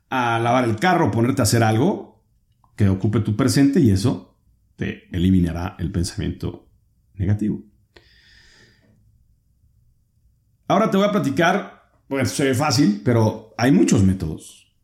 a 0.10 0.38
lavar 0.40 0.66
el 0.66 0.76
carro, 0.76 1.10
ponerte 1.10 1.42
a 1.42 1.44
hacer 1.44 1.64
algo 1.64 2.26
que 2.76 2.90
ocupe 2.90 3.22
tu 3.22 3.38
presente 3.38 3.80
y 3.80 3.92
eso 3.92 4.38
te 4.76 5.08
eliminará 5.16 5.78
el 5.80 5.92
pensamiento 5.92 6.68
negativo. 7.14 7.64
Ahora 10.68 10.92
te 10.92 10.98
voy 10.98 11.08
a 11.08 11.12
platicar, 11.12 11.90
pues 12.10 12.32
se 12.32 12.44
ve 12.44 12.54
fácil, 12.54 13.02
pero 13.04 13.54
hay 13.58 13.72
muchos 13.72 14.04
métodos. 14.04 14.76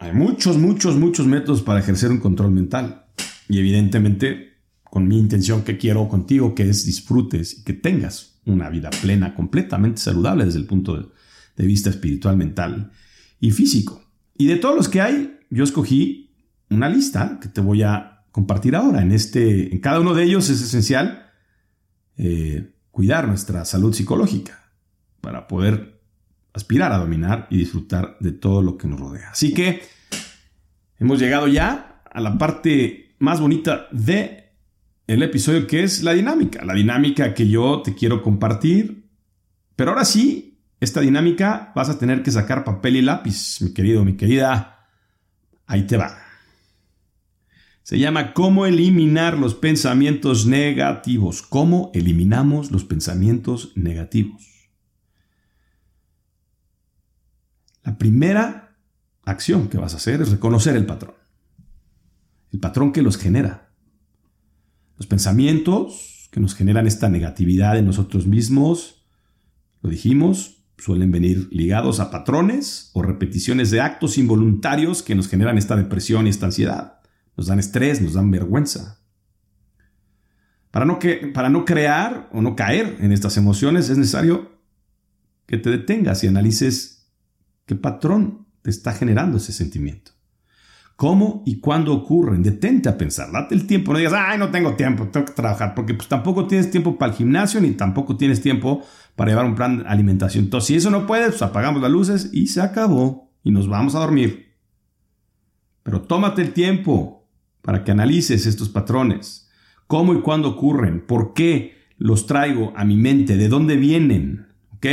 Hay 0.00 0.12
muchos, 0.12 0.58
muchos, 0.58 0.96
muchos 0.96 1.28
métodos 1.28 1.62
para 1.62 1.78
ejercer 1.78 2.10
un 2.10 2.18
control 2.18 2.50
mental. 2.50 3.06
Y 3.48 3.60
evidentemente, 3.60 4.51
con 4.92 5.08
mi 5.08 5.18
intención 5.18 5.64
que 5.64 5.78
quiero 5.78 6.06
contigo, 6.06 6.54
que 6.54 6.68
es 6.68 6.84
disfrutes 6.84 7.60
y 7.60 7.64
que 7.64 7.72
tengas 7.72 8.38
una 8.44 8.68
vida 8.68 8.90
plena, 8.90 9.34
completamente 9.34 10.02
saludable 10.02 10.44
desde 10.44 10.58
el 10.58 10.66
punto 10.66 11.10
de 11.56 11.66
vista 11.66 11.88
espiritual, 11.88 12.36
mental 12.36 12.92
y 13.40 13.52
físico. 13.52 14.04
Y 14.36 14.48
de 14.48 14.56
todos 14.56 14.76
los 14.76 14.90
que 14.90 15.00
hay, 15.00 15.38
yo 15.48 15.64
escogí 15.64 16.36
una 16.68 16.90
lista 16.90 17.38
que 17.40 17.48
te 17.48 17.62
voy 17.62 17.82
a 17.82 18.26
compartir 18.32 18.76
ahora. 18.76 19.00
En, 19.00 19.12
este, 19.12 19.72
en 19.72 19.80
cada 19.80 19.98
uno 19.98 20.12
de 20.12 20.24
ellos 20.24 20.50
es 20.50 20.60
esencial 20.60 21.30
eh, 22.18 22.74
cuidar 22.90 23.26
nuestra 23.26 23.64
salud 23.64 23.94
psicológica 23.94 24.74
para 25.22 25.48
poder 25.48 26.02
aspirar 26.52 26.92
a 26.92 26.98
dominar 26.98 27.46
y 27.48 27.56
disfrutar 27.56 28.18
de 28.20 28.32
todo 28.32 28.60
lo 28.60 28.76
que 28.76 28.88
nos 28.88 29.00
rodea. 29.00 29.30
Así 29.30 29.54
que 29.54 29.80
hemos 30.98 31.18
llegado 31.18 31.48
ya 31.48 32.02
a 32.12 32.20
la 32.20 32.36
parte 32.36 33.16
más 33.20 33.40
bonita 33.40 33.88
de 33.90 34.41
el 35.06 35.22
episodio 35.22 35.66
que 35.66 35.82
es 35.82 36.02
la 36.02 36.12
dinámica, 36.12 36.64
la 36.64 36.74
dinámica 36.74 37.34
que 37.34 37.48
yo 37.48 37.82
te 37.82 37.94
quiero 37.94 38.22
compartir. 38.22 39.10
Pero 39.76 39.90
ahora 39.90 40.04
sí, 40.04 40.60
esta 40.80 41.00
dinámica 41.00 41.72
vas 41.74 41.88
a 41.88 41.98
tener 41.98 42.22
que 42.22 42.30
sacar 42.30 42.64
papel 42.64 42.96
y 42.96 43.02
lápiz, 43.02 43.60
mi 43.60 43.72
querido, 43.72 44.04
mi 44.04 44.16
querida. 44.16 44.88
Ahí 45.66 45.86
te 45.86 45.96
va. 45.96 46.18
Se 47.82 47.98
llama 47.98 48.32
cómo 48.32 48.66
eliminar 48.66 49.36
los 49.36 49.54
pensamientos 49.54 50.46
negativos. 50.46 51.42
¿Cómo 51.42 51.90
eliminamos 51.94 52.70
los 52.70 52.84
pensamientos 52.84 53.72
negativos? 53.74 54.70
La 57.82 57.98
primera 57.98 58.76
acción 59.24 59.68
que 59.68 59.78
vas 59.78 59.94
a 59.94 59.96
hacer 59.96 60.22
es 60.22 60.30
reconocer 60.30 60.76
el 60.76 60.86
patrón. 60.86 61.14
El 62.52 62.60
patrón 62.60 62.92
que 62.92 63.02
los 63.02 63.16
genera. 63.18 63.61
Los 65.02 65.08
pensamientos 65.08 66.28
que 66.30 66.38
nos 66.38 66.54
generan 66.54 66.86
esta 66.86 67.08
negatividad 67.08 67.76
en 67.76 67.86
nosotros 67.86 68.24
mismos, 68.28 69.04
lo 69.80 69.90
dijimos, 69.90 70.62
suelen 70.78 71.10
venir 71.10 71.48
ligados 71.50 71.98
a 71.98 72.12
patrones 72.12 72.92
o 72.92 73.02
repeticiones 73.02 73.72
de 73.72 73.80
actos 73.80 74.16
involuntarios 74.16 75.02
que 75.02 75.16
nos 75.16 75.26
generan 75.26 75.58
esta 75.58 75.74
depresión 75.74 76.28
y 76.28 76.30
esta 76.30 76.46
ansiedad. 76.46 77.00
Nos 77.36 77.48
dan 77.48 77.58
estrés, 77.58 78.00
nos 78.00 78.12
dan 78.12 78.30
vergüenza. 78.30 79.00
Para 80.70 80.84
no, 80.84 81.00
que, 81.00 81.32
para 81.34 81.50
no 81.50 81.64
crear 81.64 82.28
o 82.30 82.40
no 82.40 82.54
caer 82.54 82.98
en 83.00 83.10
estas 83.10 83.36
emociones 83.36 83.90
es 83.90 83.98
necesario 83.98 84.52
que 85.46 85.58
te 85.58 85.68
detengas 85.68 86.22
y 86.22 86.28
analices 86.28 87.10
qué 87.66 87.74
patrón 87.74 88.46
te 88.62 88.70
está 88.70 88.92
generando 88.92 89.38
ese 89.38 89.52
sentimiento. 89.52 90.11
¿Cómo 90.96 91.42
y 91.46 91.58
cuándo 91.58 91.92
ocurren? 91.92 92.42
Detente 92.42 92.88
a 92.88 92.96
pensar, 92.96 93.32
date 93.32 93.54
el 93.54 93.66
tiempo, 93.66 93.92
no 93.92 93.98
digas, 93.98 94.14
ay, 94.16 94.38
no 94.38 94.50
tengo 94.50 94.74
tiempo, 94.74 95.08
tengo 95.08 95.26
que 95.26 95.32
trabajar, 95.32 95.74
porque 95.74 95.94
pues 95.94 96.08
tampoco 96.08 96.46
tienes 96.46 96.70
tiempo 96.70 96.96
para 96.96 97.12
el 97.12 97.18
gimnasio 97.18 97.60
ni 97.60 97.72
tampoco 97.72 98.16
tienes 98.16 98.40
tiempo 98.40 98.82
para 99.16 99.30
llevar 99.30 99.46
un 99.46 99.54
plan 99.54 99.78
de 99.78 99.88
alimentación. 99.88 100.44
Entonces, 100.44 100.68
si 100.68 100.76
eso 100.76 100.90
no 100.90 101.06
puedes, 101.06 101.30
pues 101.30 101.42
apagamos 101.42 101.82
las 101.82 101.90
luces 101.90 102.30
y 102.32 102.46
se 102.48 102.60
acabó 102.60 103.32
y 103.42 103.50
nos 103.50 103.68
vamos 103.68 103.94
a 103.94 104.00
dormir. 104.00 104.52
Pero 105.82 106.02
tómate 106.02 106.42
el 106.42 106.52
tiempo 106.52 107.28
para 107.62 107.82
que 107.84 107.90
analices 107.90 108.46
estos 108.46 108.68
patrones 108.68 109.42
cómo 109.92 110.14
y 110.14 110.22
cuándo 110.22 110.48
ocurren, 110.48 111.04
por 111.06 111.34
qué 111.34 111.76
los 111.98 112.26
traigo 112.26 112.72
a 112.76 112.84
mi 112.86 112.96
mente, 112.96 113.36
de 113.36 113.48
dónde 113.48 113.76
vienen, 113.76 114.46
¿ok? 114.74 114.86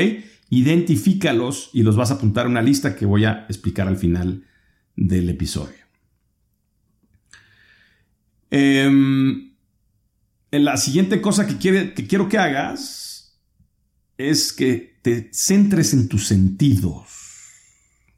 Identifícalos 0.50 1.70
y 1.72 1.84
los 1.84 1.96
vas 1.96 2.12
a 2.12 2.16
apuntar 2.16 2.46
a 2.46 2.50
una 2.50 2.62
lista 2.62 2.98
que 2.98 3.06
voy 3.06 3.24
a 3.24 3.46
explicar 3.48 3.88
al 3.88 3.96
final 3.96 4.44
del 4.98 5.30
episodio. 5.30 5.79
Em, 8.52 9.54
la 10.52 10.78
siguiente 10.78 11.22
cosa 11.22 11.46
que, 11.46 11.58
que 11.94 12.08
quiero 12.08 12.28
que 12.28 12.38
hagas 12.38 13.40
es 14.18 14.52
que 14.54 15.00
te 15.02 15.30
centres 15.32 15.94
en 15.94 16.08
tus 16.08 16.28
sentidos. 16.28 17.06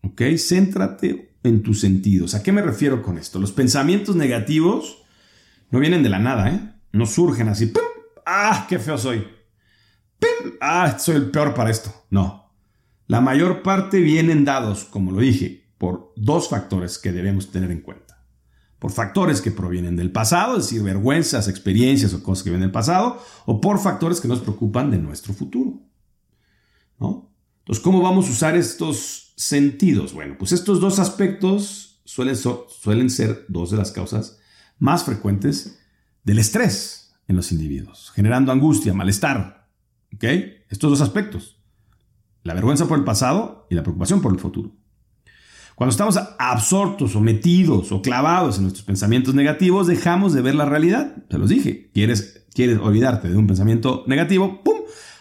¿Ok? 0.01 0.21
Céntrate 0.37 1.35
en 1.43 1.61
tus 1.61 1.79
sentidos. 1.79 2.33
¿A 2.33 2.43
qué 2.43 2.51
me 2.51 2.61
refiero 2.61 3.01
con 3.01 3.17
esto? 3.17 3.39
Los 3.39 3.51
pensamientos 3.51 4.15
negativos 4.15 5.03
no 5.69 5.79
vienen 5.79 6.03
de 6.03 6.09
la 6.09 6.19
nada, 6.19 6.49
¿eh? 6.49 6.59
No 6.91 7.05
surgen 7.05 7.47
así. 7.47 7.67
¡pum! 7.67 7.83
¡Ah, 8.25 8.65
qué 8.67 8.79
feo 8.79 8.97
soy! 8.97 9.19
¡Pum! 10.19 10.53
¡Ah, 10.59 10.97
soy 10.99 11.15
el 11.15 11.31
peor 11.31 11.53
para 11.53 11.69
esto! 11.69 12.05
No. 12.09 12.51
La 13.07 13.21
mayor 13.21 13.61
parte 13.61 13.99
vienen 13.99 14.45
dados, 14.45 14.85
como 14.85 15.11
lo 15.11 15.19
dije, 15.19 15.73
por 15.77 16.13
dos 16.15 16.49
factores 16.49 16.97
que 16.97 17.11
debemos 17.11 17.51
tener 17.51 17.71
en 17.71 17.81
cuenta. 17.81 18.10
Por 18.81 18.91
factores 18.91 19.41
que 19.41 19.51
provienen 19.51 19.95
del 19.95 20.11
pasado, 20.11 20.57
es 20.57 20.63
decir, 20.63 20.81
vergüenzas, 20.81 21.47
experiencias 21.47 22.15
o 22.15 22.23
cosas 22.23 22.43
que 22.43 22.49
vienen 22.49 22.65
del 22.67 22.71
pasado, 22.71 23.21
o 23.45 23.61
por 23.61 23.79
factores 23.79 24.19
que 24.19 24.27
nos 24.27 24.39
preocupan 24.39 24.89
de 24.89 24.97
nuestro 24.97 25.35
futuro. 25.35 25.79
¿No? 26.97 27.31
Entonces, 27.59 27.83
¿cómo 27.83 28.01
vamos 28.01 28.27
a 28.27 28.31
usar 28.31 28.55
estos 28.57 29.33
sentidos? 29.37 30.13
Bueno, 30.13 30.35
pues 30.39 30.51
estos 30.51 30.81
dos 30.81 30.97
aspectos 30.97 32.01
suelen, 32.05 32.35
suelen 32.35 33.11
ser 33.11 33.45
dos 33.49 33.69
de 33.69 33.77
las 33.77 33.91
causas 33.91 34.39
más 34.79 35.03
frecuentes 35.03 35.79
del 36.23 36.39
estrés 36.39 37.13
en 37.27 37.35
los 37.35 37.51
individuos, 37.51 38.11
generando 38.15 38.51
angustia, 38.51 38.95
malestar. 38.95 39.69
Estos 40.19 40.89
dos 40.89 41.01
aspectos. 41.01 41.61
La 42.41 42.55
vergüenza 42.55 42.87
por 42.87 42.97
el 42.97 43.03
pasado 43.03 43.67
y 43.69 43.75
la 43.75 43.83
preocupación 43.83 44.23
por 44.23 44.33
el 44.33 44.39
futuro. 44.39 44.75
Cuando 45.75 45.91
estamos 45.91 46.19
absortos 46.37 47.15
o 47.15 47.21
metidos 47.21 47.91
o 47.91 48.01
clavados 48.01 48.57
en 48.57 48.63
nuestros 48.63 48.85
pensamientos 48.85 49.33
negativos, 49.33 49.87
dejamos 49.87 50.33
de 50.33 50.41
ver 50.41 50.55
la 50.55 50.65
realidad. 50.65 51.15
Te 51.29 51.37
los 51.37 51.49
dije. 51.49 51.89
¿Quieres, 51.93 52.45
quieres 52.53 52.77
olvidarte 52.79 53.29
de 53.29 53.37
un 53.37 53.47
pensamiento 53.47 54.03
negativo? 54.07 54.63
¡Pum! 54.63 54.77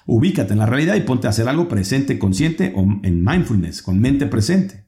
Ubícate 0.07 0.53
en 0.53 0.59
la 0.59 0.67
realidad 0.67 0.97
y 0.97 1.03
ponte 1.03 1.27
a 1.27 1.31
hacer 1.31 1.49
algo 1.49 1.69
presente, 1.69 2.19
consciente 2.19 2.73
o 2.75 2.83
en 2.83 3.25
mindfulness, 3.25 3.83
con 3.83 4.01
mente 4.01 4.27
presente. 4.27 4.87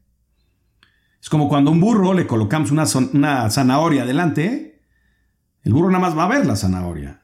Es 1.20 1.30
como 1.30 1.48
cuando 1.48 1.70
a 1.70 1.74
un 1.74 1.80
burro 1.80 2.14
le 2.14 2.26
colocamos 2.26 2.72
una, 2.72 2.84
una 3.12 3.48
zanahoria 3.48 4.04
delante, 4.04 4.44
¿eh? 4.46 4.80
El 5.62 5.72
burro 5.72 5.88
nada 5.88 6.00
más 6.00 6.18
va 6.18 6.24
a 6.24 6.28
ver 6.28 6.44
la 6.44 6.56
zanahoria. 6.56 7.21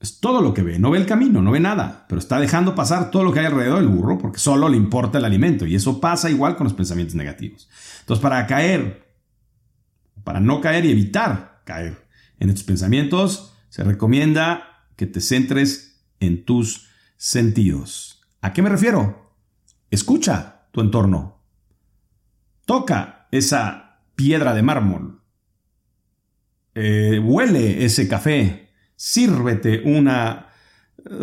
Es 0.00 0.18
todo 0.18 0.40
lo 0.40 0.54
que 0.54 0.62
ve, 0.62 0.78
no 0.78 0.90
ve 0.90 0.98
el 0.98 1.06
camino, 1.06 1.42
no 1.42 1.50
ve 1.50 1.60
nada, 1.60 2.06
pero 2.08 2.18
está 2.18 2.40
dejando 2.40 2.74
pasar 2.74 3.10
todo 3.10 3.22
lo 3.22 3.32
que 3.32 3.40
hay 3.40 3.46
alrededor 3.46 3.80
del 3.80 3.88
burro 3.88 4.16
porque 4.16 4.38
solo 4.38 4.68
le 4.68 4.78
importa 4.78 5.18
el 5.18 5.26
alimento 5.26 5.66
y 5.66 5.74
eso 5.74 6.00
pasa 6.00 6.30
igual 6.30 6.56
con 6.56 6.64
los 6.64 6.72
pensamientos 6.72 7.14
negativos. 7.14 7.68
Entonces, 8.00 8.22
para 8.22 8.46
caer, 8.46 9.06
para 10.24 10.40
no 10.40 10.62
caer 10.62 10.86
y 10.86 10.90
evitar 10.90 11.62
caer 11.66 12.06
en 12.38 12.48
estos 12.48 12.64
pensamientos, 12.64 13.54
se 13.68 13.84
recomienda 13.84 14.86
que 14.96 15.06
te 15.06 15.20
centres 15.20 16.02
en 16.18 16.46
tus 16.46 16.88
sentidos. 17.16 18.22
¿A 18.40 18.54
qué 18.54 18.62
me 18.62 18.70
refiero? 18.70 19.34
Escucha 19.90 20.62
tu 20.72 20.80
entorno. 20.80 21.42
Toca 22.64 23.28
esa 23.30 24.00
piedra 24.14 24.54
de 24.54 24.62
mármol 24.62 25.20
eh, 26.74 27.18
huele 27.18 27.84
ese 27.84 28.06
café, 28.06 28.59
sírvete 29.00 29.80
una, 29.86 30.48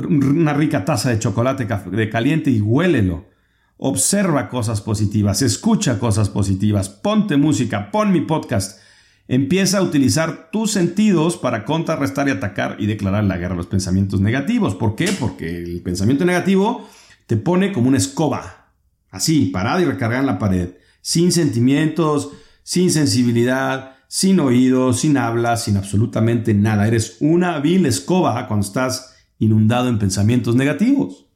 una 0.09 0.53
rica 0.53 0.83
taza 0.83 1.11
de 1.11 1.19
chocolate 1.19 1.67
de 1.91 2.09
caliente 2.09 2.49
y 2.49 2.59
huélelo. 2.59 3.29
Observa 3.77 4.49
cosas 4.49 4.81
positivas, 4.81 5.43
escucha 5.43 5.99
cosas 5.99 6.29
positivas, 6.29 6.89
ponte 6.89 7.37
música, 7.37 7.91
pon 7.91 8.11
mi 8.11 8.21
podcast. 8.21 8.81
Empieza 9.27 9.77
a 9.77 9.83
utilizar 9.83 10.49
tus 10.51 10.71
sentidos 10.71 11.37
para 11.37 11.65
contrarrestar 11.65 12.27
y 12.27 12.31
atacar 12.31 12.77
y 12.79 12.87
declarar 12.87 13.25
la 13.25 13.37
guerra 13.37 13.53
a 13.53 13.57
los 13.57 13.67
pensamientos 13.67 14.21
negativos. 14.21 14.73
¿Por 14.73 14.95
qué? 14.95 15.11
Porque 15.19 15.61
el 15.61 15.83
pensamiento 15.83 16.25
negativo 16.25 16.89
te 17.27 17.37
pone 17.37 17.73
como 17.73 17.89
una 17.89 17.97
escoba, 17.97 18.71
así, 19.11 19.51
parada 19.53 19.81
y 19.81 19.85
recargada 19.85 20.21
en 20.21 20.27
la 20.27 20.39
pared, 20.39 20.69
sin 21.01 21.31
sentimientos, 21.31 22.31
sin 22.63 22.89
sensibilidad, 22.89 23.96
sin 24.07 24.39
oídos, 24.39 25.01
sin 25.01 25.17
habla, 25.17 25.57
sin 25.57 25.77
absolutamente 25.77 26.53
nada. 26.53 26.87
Eres 26.87 27.17
una 27.19 27.59
vil 27.59 27.85
escoba 27.85 28.47
cuando 28.47 28.65
estás 28.65 29.15
inundado 29.39 29.89
en 29.89 29.99
pensamientos 29.99 30.55
negativos. 30.55 31.27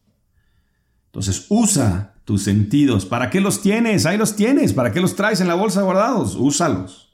Entonces 1.07 1.45
usa 1.49 2.15
tus 2.23 2.43
sentidos. 2.43 3.05
¿Para 3.05 3.29
qué 3.29 3.41
los 3.41 3.61
tienes? 3.61 4.05
Ahí 4.05 4.17
los 4.17 4.35
tienes. 4.35 4.73
¿Para 4.73 4.91
qué 4.91 5.01
los 5.01 5.15
traes 5.15 5.41
en 5.41 5.47
la 5.47 5.55
bolsa 5.55 5.81
guardados? 5.81 6.35
Úsalos. 6.35 7.13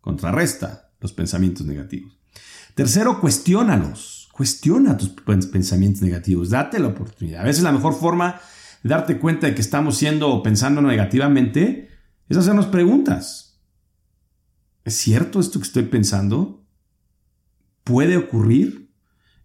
Contrarresta 0.00 0.90
los 1.00 1.12
pensamientos 1.12 1.64
negativos. 1.64 2.18
Tercero, 2.74 3.20
cuestiónalos. 3.20 4.28
Cuestiona 4.32 4.96
tus 4.96 5.10
pensamientos 5.10 6.02
negativos. 6.02 6.50
Date 6.50 6.78
la 6.78 6.88
oportunidad. 6.88 7.42
A 7.42 7.44
veces 7.44 7.62
la 7.62 7.72
mejor 7.72 7.94
forma 7.94 8.40
de 8.82 8.90
darte 8.90 9.18
cuenta 9.18 9.46
de 9.46 9.54
que 9.54 9.60
estamos 9.60 9.96
siendo 9.96 10.28
o 10.30 10.42
pensando 10.42 10.80
negativamente 10.80 11.88
es 12.28 12.36
hacernos 12.36 12.66
preguntas. 12.66 13.47
¿Es 14.88 14.94
cierto 14.94 15.38
esto 15.38 15.58
que 15.58 15.66
estoy 15.66 15.82
pensando? 15.82 16.66
¿Puede 17.84 18.16
ocurrir? 18.16 18.90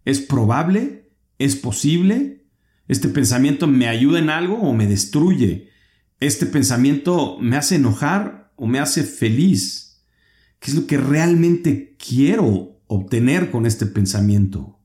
¿Es 0.06 0.20
probable? 0.20 1.12
¿Es 1.38 1.54
posible? 1.54 2.46
¿Este 2.88 3.08
pensamiento 3.08 3.66
me 3.66 3.86
ayuda 3.86 4.20
en 4.20 4.30
algo 4.30 4.56
o 4.56 4.72
me 4.72 4.86
destruye? 4.86 5.68
¿Este 6.18 6.46
pensamiento 6.46 7.36
me 7.42 7.58
hace 7.58 7.74
enojar 7.74 8.54
o 8.56 8.66
me 8.66 8.78
hace 8.78 9.02
feliz? 9.02 10.02
¿Qué 10.60 10.70
es 10.70 10.76
lo 10.78 10.86
que 10.86 10.96
realmente 10.96 11.98
quiero 11.98 12.80
obtener 12.86 13.50
con 13.50 13.66
este 13.66 13.84
pensamiento? 13.84 14.80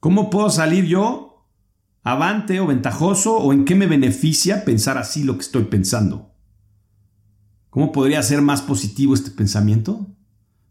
¿Cómo 0.00 0.28
puedo 0.28 0.50
salir 0.50 0.84
yo 0.84 1.48
avante 2.02 2.60
o 2.60 2.66
ventajoso 2.66 3.38
o 3.38 3.54
en 3.54 3.64
qué 3.64 3.74
me 3.74 3.86
beneficia 3.86 4.66
pensar 4.66 4.98
así 4.98 5.24
lo 5.24 5.36
que 5.36 5.44
estoy 5.44 5.64
pensando? 5.64 6.29
¿Cómo 7.70 7.92
podría 7.92 8.22
ser 8.22 8.42
más 8.42 8.62
positivo 8.62 9.14
este 9.14 9.30
pensamiento? 9.30 10.08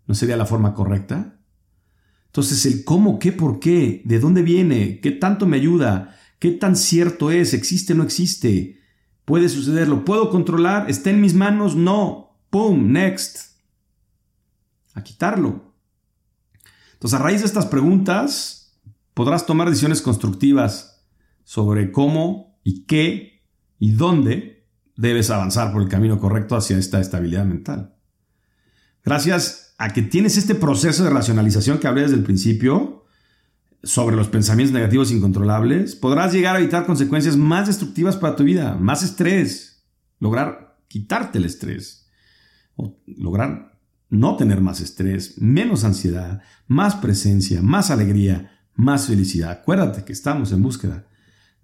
¿No 0.06 0.14
sería 0.14 0.38
la 0.38 0.46
forma 0.46 0.74
correcta? 0.74 1.40
Entonces, 2.28 2.66
el 2.66 2.84
cómo, 2.84 3.18
qué, 3.18 3.32
por 3.32 3.60
qué, 3.60 4.02
de 4.06 4.20
dónde 4.20 4.44
viene, 4.44 5.00
qué 5.00 5.12
tanto 5.12 5.48
me 5.48 5.58
ayuda, 5.58 6.16
qué 6.38 6.52
tan 6.52 6.76
cierto 6.76 7.32
es, 7.32 7.54
existe 7.54 7.96
no 7.96 8.04
existe, 8.04 8.80
puede 9.26 9.50
suceder, 9.50 9.88
lo 9.88 10.06
puedo 10.06 10.30
controlar, 10.30 10.90
está 10.90 11.10
en 11.10 11.22
mis 11.22 11.34
manos, 11.34 11.76
no, 11.76 12.38
¡pum! 12.50 12.92
Next. 12.92 13.60
A 14.94 15.04
quitarlo. 15.04 15.74
Entonces, 16.94 17.20
a 17.20 17.24
raíz 17.24 17.40
de 17.40 17.48
estas 17.48 17.66
preguntas, 17.66 18.80
podrás 19.14 19.46
tomar 19.46 19.70
decisiones 19.70 20.02
constructivas 20.02 21.08
sobre 21.46 21.92
cómo 21.92 22.60
y 22.64 22.84
qué 22.86 23.44
y 23.80 23.92
dónde 23.92 24.59
debes 25.00 25.30
avanzar 25.30 25.72
por 25.72 25.82
el 25.82 25.88
camino 25.88 26.20
correcto 26.20 26.58
hacia 26.58 26.78
esta 26.78 27.00
estabilidad 27.00 27.46
mental. 27.46 27.96
Gracias 29.04 29.74
a 29.78 29.94
que 29.94 30.02
tienes 30.02 30.36
este 30.36 30.56
proceso 30.56 31.06
de 31.06 31.10
racionalización 31.10 31.78
que 31.78 31.88
hablé 31.88 32.02
desde 32.02 32.18
el 32.18 32.24
principio 32.24 33.06
sobre 33.82 34.18
los 34.18 34.28
pensamientos 34.28 34.74
negativos 34.74 35.12
incontrolables, 35.12 35.96
podrás 35.96 36.34
llegar 36.34 36.58
a 36.58 36.60
evitar 36.60 36.86
consecuencias 36.86 37.38
más 37.38 37.68
destructivas 37.68 38.18
para 38.18 38.36
tu 38.36 38.44
vida, 38.44 38.76
más 38.76 39.02
estrés, 39.02 39.86
lograr 40.20 40.78
quitarte 40.90 41.38
el 41.38 41.46
estrés, 41.46 42.10
o 42.76 43.00
lograr 43.06 43.80
no 44.10 44.36
tener 44.36 44.60
más 44.60 44.82
estrés, 44.82 45.38
menos 45.38 45.86
ansiedad, 45.86 46.42
más 46.68 46.96
presencia, 46.96 47.62
más 47.62 47.90
alegría, 47.90 48.52
más 48.76 49.08
felicidad. 49.08 49.52
Acuérdate 49.52 50.04
que 50.04 50.12
estamos 50.12 50.52
en 50.52 50.62
búsqueda 50.62 51.09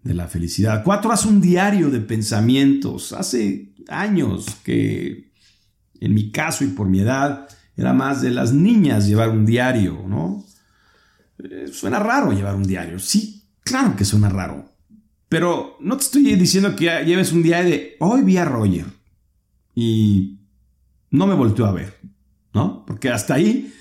de 0.06 0.14
la 0.14 0.28
felicidad. 0.28 0.84
Cuatro, 0.84 1.12
haz 1.12 1.26
un 1.26 1.42
diario 1.42 1.90
de 1.90 2.00
pensamientos. 2.00 3.12
Hace 3.12 3.74
años 3.90 4.46
que, 4.64 5.32
en 6.00 6.14
mi 6.14 6.32
caso 6.32 6.64
y 6.64 6.68
por 6.68 6.88
mi 6.88 7.00
edad, 7.00 7.50
era 7.76 7.92
más 7.92 8.22
de 8.22 8.30
las 8.30 8.54
niñas 8.54 9.08
llevar 9.08 9.30
un 9.30 9.48
diario, 9.48 10.06
¿no? 10.08 10.46
Eh, 11.44 11.70
suena 11.74 11.98
raro 11.98 12.32
llevar 12.32 12.56
un 12.56 12.68
diario. 12.68 13.00
Sí, 13.00 13.50
claro 13.62 13.96
que 13.96 14.06
suena 14.06 14.30
raro. 14.30 14.72
Pero 15.28 15.76
no 15.82 15.98
te 15.98 16.04
estoy 16.04 16.36
diciendo 16.36 16.76
que 16.76 17.04
lleves 17.04 17.32
un 17.32 17.42
diario 17.42 17.72
de 17.72 17.96
hoy 18.00 18.22
vi 18.22 18.38
a 18.38 18.46
Roger 18.46 18.86
y 19.74 20.40
no 21.10 21.26
me 21.26 21.34
volteó 21.34 21.66
a 21.66 21.72
ver, 21.72 22.00
¿no? 22.54 22.86
Porque 22.86 23.10
hasta 23.10 23.34
ahí, 23.34 23.74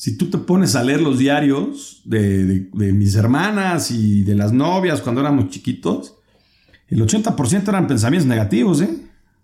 si 0.00 0.16
tú 0.16 0.30
te 0.30 0.38
pones 0.38 0.76
a 0.76 0.82
leer 0.82 1.02
los 1.02 1.18
diarios 1.18 2.00
de, 2.06 2.70
mis 2.72 3.16
hermanas 3.16 3.90
y 3.90 4.22
de 4.22 4.34
las 4.34 4.50
novias 4.50 5.02
cuando 5.02 5.20
éramos 5.20 5.50
chiquitos, 5.50 6.14
el 6.88 7.02
80% 7.02 7.68
eran 7.68 7.86
pensamientos 7.86 8.26
negativos, 8.26 8.80
¿eh? 8.80 8.96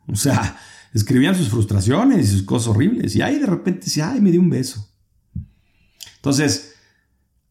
O 0.07 0.17
sea, 0.17 0.59
escribían 0.95 1.35
sus 1.35 1.51
frustraciones 1.51 2.27
y 2.27 2.33
sus 2.33 2.43
cosas 2.45 2.69
horribles. 2.69 3.15
Y 3.15 3.21
ahí 3.21 3.39
de 3.39 3.45
repente 3.45 3.85
decía, 3.85 4.11
ay, 4.11 4.23
me 4.23 4.31
dio 4.31 4.41
un 4.41 4.49
beso. 4.49 4.89
Entonces, 6.15 6.76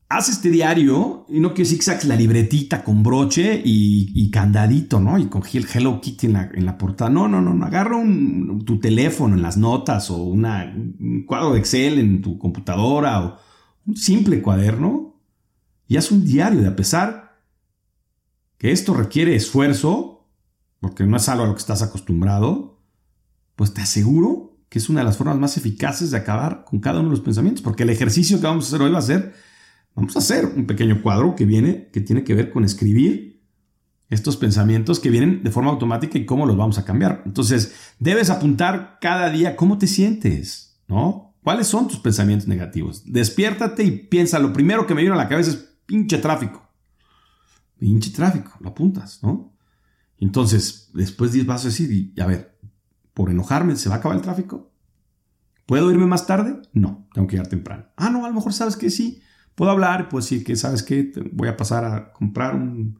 haz 0.09 0.29
este 0.29 0.49
diario, 0.49 1.25
y 1.29 1.39
no 1.39 1.53
que 1.53 1.65
saques 1.65 2.05
la 2.05 2.15
libretita 2.15 2.83
con 2.83 3.03
broche 3.03 3.61
y, 3.63 4.29
candadito, 4.31 4.99
¿no? 4.99 5.17
Y 5.17 5.27
con 5.27 5.43
el 5.53 5.67
Hello 5.71 5.99
Kitty 6.01 6.27
en 6.27 6.65
la, 6.65 6.77
portada. 6.77 7.09
No, 7.09 7.27
no, 7.27 7.41
no, 7.41 7.53
no. 7.53 7.65
Agarra 7.65 7.97
tu 8.65 8.79
teléfono 8.79 9.35
en 9.35 9.41
las 9.41 9.57
notas 9.57 10.09
o 10.09 10.17
un 10.17 11.25
cuadro 11.25 11.53
de 11.53 11.59
Excel 11.59 11.99
en 11.99 12.21
tu 12.21 12.37
computadora 12.37 13.23
o 13.23 13.37
un 13.85 13.95
simple 13.95 14.41
cuaderno 14.41 15.21
y 15.87 15.97
haz 15.97 16.11
un 16.11 16.25
diario 16.25 16.61
de 16.61 16.67
a 16.67 16.75
pesar 16.75 17.39
que 18.57 18.71
esto 18.71 18.93
requiere 18.93 19.35
esfuerzo, 19.35 20.27
porque 20.79 21.03
no 21.05 21.17
es 21.17 21.29
algo 21.29 21.43
a 21.43 21.47
lo 21.47 21.53
que 21.53 21.59
estás 21.59 21.81
acostumbrado, 21.81 22.81
pues 23.55 23.73
te 23.73 23.81
aseguro 23.81 24.57
que 24.69 24.79
es 24.79 24.89
una 24.89 25.01
de 25.01 25.05
las 25.05 25.17
formas 25.17 25.37
más 25.37 25.57
eficaces 25.57 26.11
de 26.11 26.17
acabar 26.17 26.65
con 26.65 26.79
cada 26.79 26.99
uno 26.99 27.09
de 27.09 27.15
los 27.15 27.23
pensamientos, 27.23 27.61
porque 27.61 27.83
el 27.83 27.89
ejercicio 27.89 28.39
que 28.39 28.47
vamos 28.47 28.65
a 28.65 28.67
hacer 28.67 28.81
hoy 28.81 28.91
va 28.91 28.99
a 28.99 29.03
ser 29.03 29.33
Vamos 29.95 30.15
a 30.17 30.19
hacer 30.19 30.45
un 30.45 30.67
pequeño 30.67 31.01
cuadro 31.01 31.35
que 31.35 31.45
viene, 31.45 31.89
que 31.91 32.01
tiene 32.01 32.25
que 32.25 32.35
ver 32.35 32.51
con 32.51 32.65
escribir 32.65 33.41
estos 34.09 34.35
pensamientos 34.37 34.99
que 34.99 35.09
vienen 35.09 35.41
de 35.41 35.51
forma 35.51 35.71
automática 35.71 36.17
y 36.17 36.25
cómo 36.25 36.45
los 36.45 36.57
vamos 36.57 36.77
a 36.77 36.85
cambiar. 36.85 37.23
Entonces, 37.25 37.73
debes 37.97 38.29
apuntar 38.29 38.97
cada 39.01 39.29
día 39.29 39.55
cómo 39.55 39.77
te 39.77 39.87
sientes, 39.87 40.81
¿no? 40.87 41.33
¿Cuáles 41.43 41.67
son 41.67 41.87
tus 41.87 41.99
pensamientos 41.99 42.47
negativos? 42.47 43.03
Despiértate 43.05 43.83
y 43.83 43.91
piensa, 43.91 44.37
lo 44.39 44.51
primero 44.51 44.85
que 44.85 44.93
me 44.93 45.01
viene 45.01 45.15
a 45.15 45.17
la 45.17 45.29
cabeza 45.29 45.51
es 45.51 45.77
pinche 45.85 46.17
tráfico. 46.17 46.67
Pinche 47.79 48.11
tráfico, 48.11 48.51
lo 48.59 48.69
apuntas, 48.69 49.23
¿no? 49.23 49.55
Entonces, 50.17 50.91
después 50.93 51.45
vas 51.45 51.63
a 51.63 51.69
decir, 51.69 52.13
a 52.19 52.25
ver, 52.25 52.57
por 53.13 53.29
enojarme, 53.29 53.75
¿se 53.75 53.89
va 53.89 53.95
a 53.95 53.97
acabar 53.99 54.17
el 54.17 54.23
tráfico? 54.23 54.71
¿Puedo 55.65 55.89
irme 55.89 56.05
más 56.05 56.27
tarde? 56.27 56.61
No, 56.73 57.07
tengo 57.13 57.27
que 57.27 57.37
ir 57.37 57.43
temprano. 57.43 57.85
Ah, 57.95 58.09
no, 58.09 58.25
a 58.25 58.27
lo 58.27 58.35
mejor 58.35 58.53
sabes 58.53 58.75
que 58.75 58.89
sí 58.89 59.21
puedo 59.55 59.71
hablar, 59.71 60.09
pues 60.09 60.25
sí, 60.25 60.43
que 60.43 60.55
sabes 60.55 60.83
que 60.83 61.11
voy 61.31 61.47
a 61.47 61.57
pasar 61.57 61.85
a 61.85 62.13
comprar 62.13 62.55
un, 62.55 62.99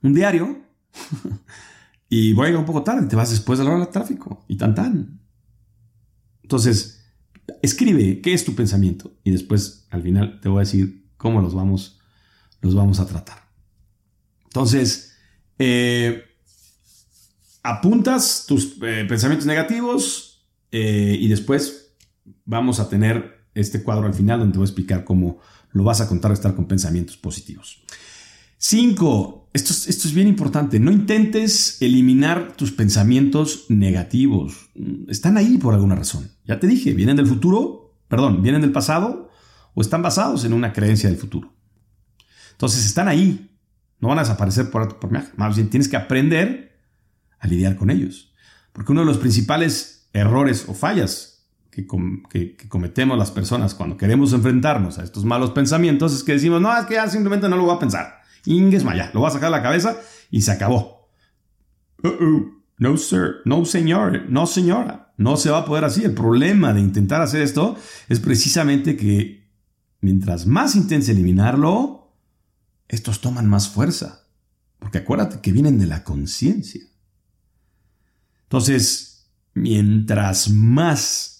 diario 0.00 0.60
y 2.08 2.32
voy 2.32 2.46
a 2.46 2.48
llegar 2.48 2.60
un 2.60 2.66
poco 2.66 2.82
tarde, 2.82 3.06
te 3.06 3.14
vas 3.14 3.30
después 3.30 3.58
de 3.58 3.64
la 3.64 3.70
hora 3.70 3.80
del 3.80 3.92
tráfico 3.92 4.44
y 4.48 4.56
tan 4.56 4.74
tan. 4.74 5.20
Entonces, 6.42 7.04
escribe 7.62 8.20
qué 8.20 8.32
es 8.32 8.44
tu 8.44 8.54
pensamiento 8.54 9.12
y 9.22 9.30
después 9.30 9.86
al 9.90 10.02
final 10.02 10.40
te 10.40 10.48
voy 10.48 10.58
a 10.58 10.66
decir 10.66 11.06
cómo 11.16 11.40
los 11.40 11.54
vamos, 11.54 12.00
los 12.60 12.74
vamos 12.74 12.98
a 12.98 13.06
tratar. 13.06 13.48
Entonces, 14.44 15.16
eh, 15.58 16.24
apuntas 17.62 18.44
tus 18.46 18.76
eh, 18.82 19.04
pensamientos 19.08 19.46
negativos 19.46 20.44
eh, 20.72 21.16
y 21.18 21.28
después 21.28 21.94
vamos 22.44 22.80
a 22.80 22.88
tener 22.88 23.41
este 23.54 23.82
cuadro 23.82 24.06
al 24.06 24.14
final 24.14 24.38
donde 24.38 24.52
te 24.52 24.58
voy 24.58 24.66
a 24.66 24.70
explicar 24.70 25.04
cómo 25.04 25.38
lo 25.72 25.84
vas 25.84 26.00
a 26.00 26.08
contar 26.08 26.32
estar 26.32 26.54
con 26.54 26.66
pensamientos 26.66 27.16
positivos. 27.16 27.82
5. 28.58 29.50
Esto, 29.52 29.72
esto 29.72 30.08
es 30.08 30.14
bien 30.14 30.28
importante. 30.28 30.78
No 30.78 30.92
intentes 30.92 31.82
eliminar 31.82 32.52
tus 32.56 32.72
pensamientos 32.72 33.66
negativos. 33.68 34.70
Están 35.08 35.36
ahí 35.36 35.58
por 35.58 35.74
alguna 35.74 35.96
razón. 35.96 36.30
Ya 36.46 36.60
te 36.60 36.66
dije, 36.66 36.94
vienen 36.94 37.16
del 37.16 37.26
futuro, 37.26 37.96
perdón, 38.08 38.42
vienen 38.42 38.60
del 38.60 38.72
pasado 38.72 39.30
o 39.74 39.80
están 39.80 40.02
basados 40.02 40.44
en 40.44 40.52
una 40.52 40.72
creencia 40.72 41.08
del 41.08 41.18
futuro. 41.18 41.52
Entonces 42.52 42.86
están 42.86 43.08
ahí. 43.08 43.50
No 43.98 44.08
van 44.08 44.18
a 44.18 44.22
desaparecer 44.22 44.70
por, 44.70 44.98
por 44.98 45.10
Más 45.36 45.56
bien 45.56 45.68
tienes 45.68 45.88
que 45.88 45.96
aprender 45.96 46.78
a 47.38 47.46
lidiar 47.46 47.76
con 47.76 47.90
ellos. 47.90 48.32
Porque 48.72 48.92
uno 48.92 49.02
de 49.02 49.06
los 49.06 49.18
principales 49.18 50.08
errores 50.12 50.66
o 50.68 50.74
fallas 50.74 51.31
que, 51.72 51.86
cometemos 52.68 53.16
las 53.16 53.30
personas 53.30 53.74
cuando 53.74 53.96
queremos 53.96 54.34
enfrentarnos 54.34 54.98
a 54.98 55.04
estos 55.04 55.24
malos 55.24 55.52
pensamientos 55.52 56.14
es 56.14 56.22
que 56.22 56.32
decimos, 56.32 56.60
no, 56.60 56.76
es 56.76 56.84
que 56.84 56.94
ya 56.94 57.08
simplemente 57.08 57.48
no 57.48 57.56
lo 57.56 57.64
voy 57.64 57.74
a 57.74 57.78
pensar. 57.78 58.20
Inges 58.44 58.84
Maya, 58.84 59.10
lo 59.14 59.20
voy 59.20 59.30
a 59.30 59.32
sacar 59.32 59.50
de 59.50 59.56
la 59.56 59.62
cabeza 59.62 59.96
y 60.30 60.42
se 60.42 60.52
acabó. 60.52 61.08
No, 62.78 62.96
sir, 62.96 63.36
no, 63.44 63.64
señor, 63.64 64.28
no, 64.28 64.46
señora. 64.46 65.14
No 65.16 65.36
se 65.36 65.50
va 65.50 65.58
a 65.58 65.64
poder 65.64 65.84
así. 65.84 66.04
El 66.04 66.14
problema 66.14 66.74
de 66.74 66.80
intentar 66.80 67.22
hacer 67.22 67.42
esto 67.42 67.76
es 68.08 68.18
precisamente 68.18 68.96
que 68.96 69.48
mientras 70.00 70.46
más 70.46 70.74
intentes 70.74 71.08
eliminarlo, 71.08 72.12
estos 72.88 73.20
toman 73.20 73.48
más 73.48 73.68
fuerza. 73.68 74.26
Porque 74.78 74.98
acuérdate 74.98 75.40
que 75.40 75.52
vienen 75.52 75.78
de 75.78 75.86
la 75.86 76.02
conciencia. 76.02 76.82
Entonces, 78.42 79.30
mientras 79.54 80.50
más 80.50 81.31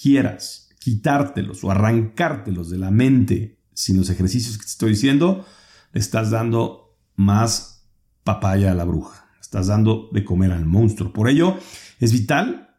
quieras 0.00 0.70
quitártelos 0.78 1.64
o 1.64 1.70
arrancártelos 1.70 2.70
de 2.70 2.78
la 2.78 2.90
mente 2.90 3.58
sin 3.74 3.96
los 3.96 4.08
ejercicios 4.08 4.56
que 4.56 4.64
te 4.64 4.70
estoy 4.70 4.90
diciendo, 4.90 5.44
le 5.92 6.00
estás 6.00 6.30
dando 6.30 6.96
más 7.16 7.88
papaya 8.22 8.72
a 8.72 8.74
la 8.74 8.84
bruja. 8.84 9.28
Estás 9.40 9.66
dando 9.66 10.08
de 10.12 10.24
comer 10.24 10.52
al 10.52 10.64
monstruo. 10.64 11.12
Por 11.12 11.28
ello, 11.28 11.58
es 11.98 12.12
vital 12.12 12.76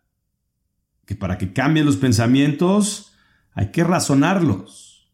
que 1.06 1.16
para 1.16 1.38
que 1.38 1.54
cambien 1.54 1.86
los 1.86 1.98
pensamientos 1.98 3.14
hay 3.54 3.72
que 3.72 3.84
razonarlos, 3.84 5.12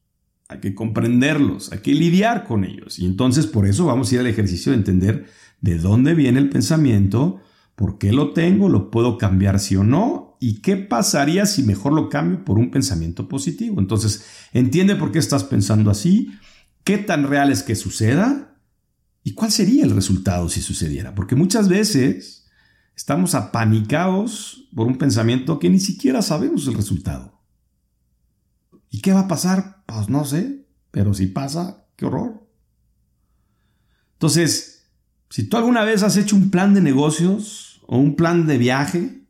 hay 0.47 0.59
que 0.59 0.75
comprenderlos, 0.75 1.71
hay 1.71 1.79
que 1.79 1.93
lidiar 1.93 2.43
con 2.45 2.63
ellos. 2.63 2.99
Y 2.99 3.05
entonces 3.05 3.47
por 3.47 3.67
eso 3.67 3.85
vamos 3.85 4.11
a 4.11 4.15
ir 4.15 4.21
al 4.21 4.27
ejercicio 4.27 4.71
de 4.71 4.77
entender 4.77 5.25
de 5.61 5.77
dónde 5.77 6.13
viene 6.13 6.39
el 6.39 6.49
pensamiento, 6.49 7.41
por 7.75 7.97
qué 7.97 8.11
lo 8.11 8.33
tengo, 8.33 8.69
lo 8.69 8.91
puedo 8.91 9.17
cambiar 9.17 9.59
sí 9.59 9.75
o 9.75 9.83
no 9.83 10.32
¿Y 10.45 10.55
qué 10.55 10.75
pasaría 10.75 11.45
si 11.45 11.63
mejor 11.63 11.93
lo 11.93 12.09
cambio 12.09 12.43
por 12.43 12.59
un 12.59 12.69
pensamiento 12.69 13.29
positivo? 13.29 13.79
Entonces, 13.79 14.25
entiende 14.51 14.97
por 14.97 15.13
qué 15.13 15.19
estás 15.19 15.45
pensando 15.45 15.89
así, 15.89 16.33
qué 16.83 16.97
tan 16.97 17.29
real 17.29 17.49
es 17.49 17.63
que 17.63 17.77
suceda 17.77 18.59
y 19.23 19.35
cuál 19.35 19.53
sería 19.53 19.85
el 19.85 19.91
resultado 19.91 20.49
si 20.49 20.61
sucediera. 20.61 21.15
Porque 21.15 21.37
muchas 21.37 21.69
veces 21.69 22.49
estamos 22.93 23.35
apanicados 23.35 24.67
por 24.75 24.85
un 24.85 24.97
pensamiento 24.97 25.59
que 25.59 25.69
ni 25.69 25.79
siquiera 25.79 26.21
sabemos 26.21 26.67
el 26.67 26.73
resultado. 26.73 27.41
¿Y 28.89 28.99
qué 28.99 29.13
va 29.13 29.21
a 29.21 29.27
pasar? 29.29 29.85
Pues 29.85 30.09
no 30.09 30.25
sé, 30.25 30.67
pero 30.91 31.13
si 31.13 31.27
pasa, 31.27 31.87
qué 31.95 32.05
horror. 32.05 32.45
Entonces, 34.15 34.89
si 35.29 35.45
tú 35.45 35.55
alguna 35.55 35.85
vez 35.85 36.03
has 36.03 36.17
hecho 36.17 36.35
un 36.35 36.49
plan 36.51 36.73
de 36.73 36.81
negocios 36.81 37.81
o 37.87 37.97
un 37.97 38.17
plan 38.17 38.45
de 38.45 38.57
viaje, 38.57 39.22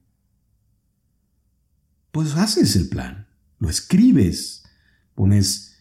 pues 2.13 2.35
haces 2.35 2.75
el 2.75 2.89
plan, 2.89 3.27
lo 3.57 3.71
escribes, 3.71 4.63
pones 5.15 5.79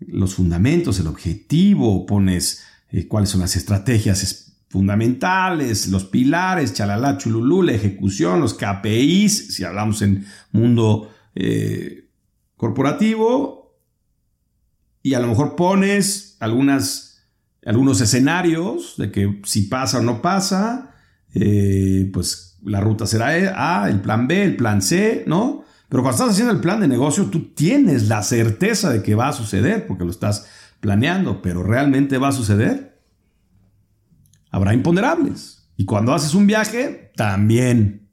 los 0.00 0.34
fundamentos, 0.34 0.98
el 0.98 1.06
objetivo, 1.06 2.06
pones 2.06 2.64
eh, 2.88 3.06
cuáles 3.06 3.28
son 3.28 3.42
las 3.42 3.54
estrategias 3.54 4.56
fundamentales, 4.70 5.88
los 5.88 6.06
pilares, 6.06 6.72
chalala, 6.72 7.18
chululú, 7.18 7.62
la 7.62 7.72
ejecución, 7.72 8.40
los 8.40 8.54
KPIs, 8.54 9.54
si 9.54 9.64
hablamos 9.64 10.00
en 10.00 10.24
mundo 10.52 11.10
eh, 11.34 12.08
corporativo, 12.56 13.78
y 15.02 15.12
a 15.12 15.20
lo 15.20 15.26
mejor 15.26 15.54
pones 15.54 16.38
algunas, 16.40 17.26
algunos 17.66 18.00
escenarios 18.00 18.94
de 18.96 19.12
que 19.12 19.42
si 19.44 19.64
pasa 19.64 19.98
o 19.98 20.02
no 20.02 20.22
pasa, 20.22 20.94
eh, 21.34 22.08
pues 22.10 22.58
la 22.64 22.80
ruta 22.80 23.06
será 23.06 23.82
A, 23.82 23.90
el 23.90 24.00
plan 24.00 24.26
B, 24.26 24.44
el 24.44 24.56
plan 24.56 24.80
C, 24.80 25.24
¿no? 25.26 25.63
Pero 25.88 26.02
cuando 26.02 26.16
estás 26.16 26.30
haciendo 26.30 26.52
el 26.52 26.60
plan 26.60 26.80
de 26.80 26.88
negocio, 26.88 27.26
tú 27.26 27.54
tienes 27.54 28.08
la 28.08 28.22
certeza 28.22 28.90
de 28.90 29.02
que 29.02 29.14
va 29.14 29.28
a 29.28 29.32
suceder 29.32 29.86
porque 29.86 30.04
lo 30.04 30.10
estás 30.10 30.46
planeando, 30.80 31.40
pero 31.42 31.62
¿realmente 31.62 32.18
va 32.18 32.28
a 32.28 32.32
suceder? 32.32 33.00
Habrá 34.50 34.74
imponderables. 34.74 35.68
Y 35.76 35.84
cuando 35.84 36.14
haces 36.14 36.34
un 36.34 36.46
viaje, 36.46 37.12
también. 37.16 38.08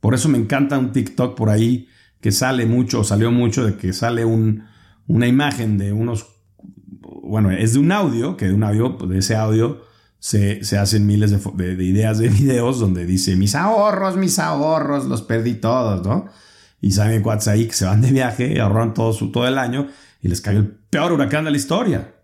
Por 0.00 0.14
eso 0.14 0.28
me 0.28 0.38
encanta 0.38 0.78
un 0.78 0.92
TikTok 0.92 1.36
por 1.36 1.50
ahí 1.50 1.88
que 2.20 2.32
sale 2.32 2.66
mucho, 2.66 3.04
salió 3.04 3.30
mucho 3.30 3.64
de 3.64 3.76
que 3.76 3.92
sale 3.92 4.24
una 4.24 5.26
imagen 5.26 5.78
de 5.78 5.92
unos, 5.92 6.26
bueno, 7.22 7.50
es 7.50 7.74
de 7.74 7.78
un 7.78 7.92
audio, 7.92 8.36
que 8.36 8.46
de 8.46 8.54
un 8.54 8.62
audio, 8.62 8.96
de 9.08 9.18
ese 9.18 9.36
audio 9.36 9.82
se, 10.18 10.60
hacen 10.78 11.06
miles 11.06 11.30
de, 11.30 11.76
de, 11.76 11.84
ideas 11.84 12.18
de 12.18 12.28
videos 12.30 12.78
donde 12.78 13.06
dice, 13.06 13.36
mis 13.36 13.54
ahorros, 13.54 14.16
mis 14.16 14.38
ahorros, 14.38 15.06
los 15.06 15.22
perdí 15.22 15.54
todos, 15.54 16.06
¿no? 16.06 16.26
Y 16.80 16.92
saben 16.92 17.22
cuates 17.22 17.48
ahí 17.48 17.66
que 17.66 17.74
se 17.74 17.84
van 17.84 18.00
de 18.00 18.10
viaje, 18.10 18.60
ahorran 18.60 18.94
todo, 18.94 19.12
su, 19.12 19.30
todo 19.30 19.46
el 19.46 19.58
año 19.58 19.88
y 20.22 20.28
les 20.28 20.40
cayó 20.40 20.60
el 20.60 20.68
peor 20.68 21.12
huracán 21.12 21.44
de 21.44 21.50
la 21.50 21.56
historia, 21.56 22.14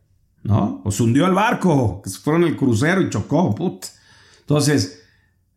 ¿no? 0.42 0.82
O 0.84 0.90
se 0.90 1.02
hundió 1.02 1.26
el 1.26 1.34
barco, 1.34 2.02
que 2.02 2.10
se 2.10 2.18
fueron 2.18 2.44
el 2.44 2.56
crucero 2.56 3.00
y 3.00 3.10
chocó, 3.10 3.54
put. 3.54 3.86
Entonces, 4.40 5.02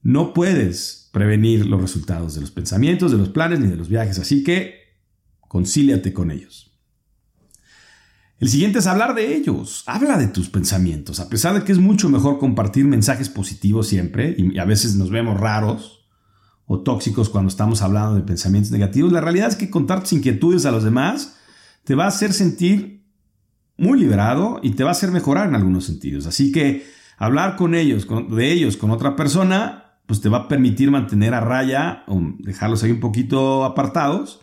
no 0.01 0.33
puedes 0.33 1.09
prevenir 1.11 1.65
los 1.65 1.81
resultados 1.81 2.35
de 2.35 2.41
los 2.41 2.51
pensamientos, 2.51 3.11
de 3.11 3.17
los 3.17 3.29
planes 3.29 3.59
ni 3.59 3.67
de 3.67 3.75
los 3.75 3.89
viajes, 3.89 4.19
así 4.19 4.43
que 4.43 4.75
concíliate 5.39 6.13
con 6.13 6.31
ellos. 6.31 6.71
El 8.39 8.47
siguiente 8.47 8.79
es 8.79 8.87
hablar 8.87 9.15
de 9.15 9.35
ellos. 9.35 9.83
Habla 9.85 10.17
de 10.17 10.27
tus 10.27 10.49
pensamientos. 10.49 11.19
A 11.19 11.27
pesar 11.27 11.53
de 11.55 11.65
que 11.65 11.73
es 11.73 11.77
mucho 11.77 12.07
mejor 12.07 12.39
compartir 12.39 12.85
mensajes 12.85 13.27
positivos 13.27 13.87
siempre, 13.87 14.33
y 14.37 14.57
a 14.59 14.65
veces 14.65 14.95
nos 14.95 15.09
vemos 15.09 15.37
raros 15.37 15.98
o 16.71 16.81
tóxicos 16.81 17.29
cuando 17.29 17.49
estamos 17.49 17.81
hablando 17.81 18.13
de 18.13 18.21
pensamientos 18.21 18.71
negativos, 18.71 19.11
la 19.11 19.21
realidad 19.21 19.49
es 19.49 19.55
que 19.55 19.71
contar 19.71 20.01
tus 20.01 20.13
inquietudes 20.13 20.67
a 20.67 20.71
los 20.71 20.83
demás 20.83 21.35
te 21.83 21.95
va 21.95 22.05
a 22.05 22.09
hacer 22.09 22.31
sentir 22.31 23.03
muy 23.75 23.99
liberado 23.99 24.59
y 24.61 24.71
te 24.71 24.83
va 24.83 24.89
a 24.89 24.91
hacer 24.91 25.09
mejorar 25.11 25.47
en 25.47 25.55
algunos 25.55 25.85
sentidos. 25.85 26.27
Así 26.27 26.51
que 26.51 26.85
hablar 27.17 27.55
con 27.55 27.73
ellos, 27.73 28.07
de 28.29 28.51
ellos 28.51 28.77
con 28.77 28.91
otra 28.91 29.15
persona, 29.15 29.95
pues 30.05 30.21
te 30.21 30.29
va 30.29 30.37
a 30.37 30.47
permitir 30.47 30.91
mantener 30.91 31.33
a 31.33 31.39
raya 31.39 32.03
o 32.07 32.21
dejarlos 32.37 32.83
ahí 32.83 32.91
un 32.91 32.99
poquito 32.99 33.65
apartados 33.65 34.41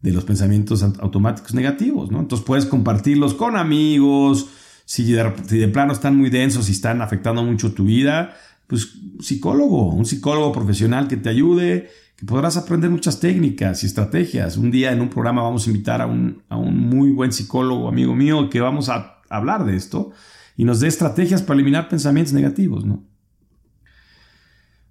de 0.00 0.10
los 0.10 0.24
pensamientos 0.24 0.82
automáticos 0.82 1.54
negativos, 1.54 2.10
¿no? 2.10 2.18
Entonces 2.18 2.44
puedes 2.44 2.66
compartirlos 2.66 3.34
con 3.34 3.56
amigos, 3.56 4.48
si 4.90 5.04
de, 5.12 5.68
plano 5.68 5.92
están 5.92 6.16
muy 6.16 6.30
densos 6.30 6.68
y 6.68 6.72
están 6.72 7.00
afectando 7.00 7.44
mucho 7.44 7.74
tu 7.74 7.84
vida, 7.84 8.34
pues 8.70 8.94
psicólogo, 9.18 9.92
un 9.92 10.06
psicólogo 10.06 10.52
profesional 10.52 11.08
que 11.08 11.16
te 11.16 11.28
ayude, 11.28 11.90
que 12.14 12.24
podrás 12.24 12.56
aprender 12.56 12.88
muchas 12.88 13.18
técnicas 13.18 13.82
y 13.82 13.86
estrategias. 13.86 14.56
Un 14.56 14.70
día 14.70 14.92
en 14.92 15.00
un 15.00 15.10
programa 15.10 15.42
vamos 15.42 15.66
a 15.66 15.70
invitar 15.70 16.00
a 16.00 16.06
un, 16.06 16.44
a 16.48 16.56
un 16.56 16.88
muy 16.88 17.10
buen 17.10 17.32
psicólogo, 17.32 17.88
amigo 17.88 18.14
mío, 18.14 18.48
que 18.48 18.60
vamos 18.60 18.88
a 18.88 19.20
hablar 19.28 19.64
de 19.64 19.74
esto 19.74 20.12
y 20.56 20.64
nos 20.64 20.78
dé 20.78 20.86
estrategias 20.86 21.42
para 21.42 21.56
eliminar 21.56 21.88
pensamientos 21.88 22.32
negativos, 22.32 22.84
¿no? 22.84 23.04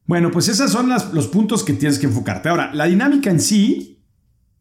Bueno, 0.03 0.29
pues 0.29 0.49
esos 0.49 0.71
son 0.71 0.89
los 0.89 1.27
puntos 1.27 1.63
que 1.63 1.71
tienes 1.71 1.99
que 1.99 2.07
enfocarte. 2.07 2.49
Ahora, 2.49 2.73
la 2.73 2.85
dinámica 2.85 3.29
en 3.29 3.39
sí 3.39 4.03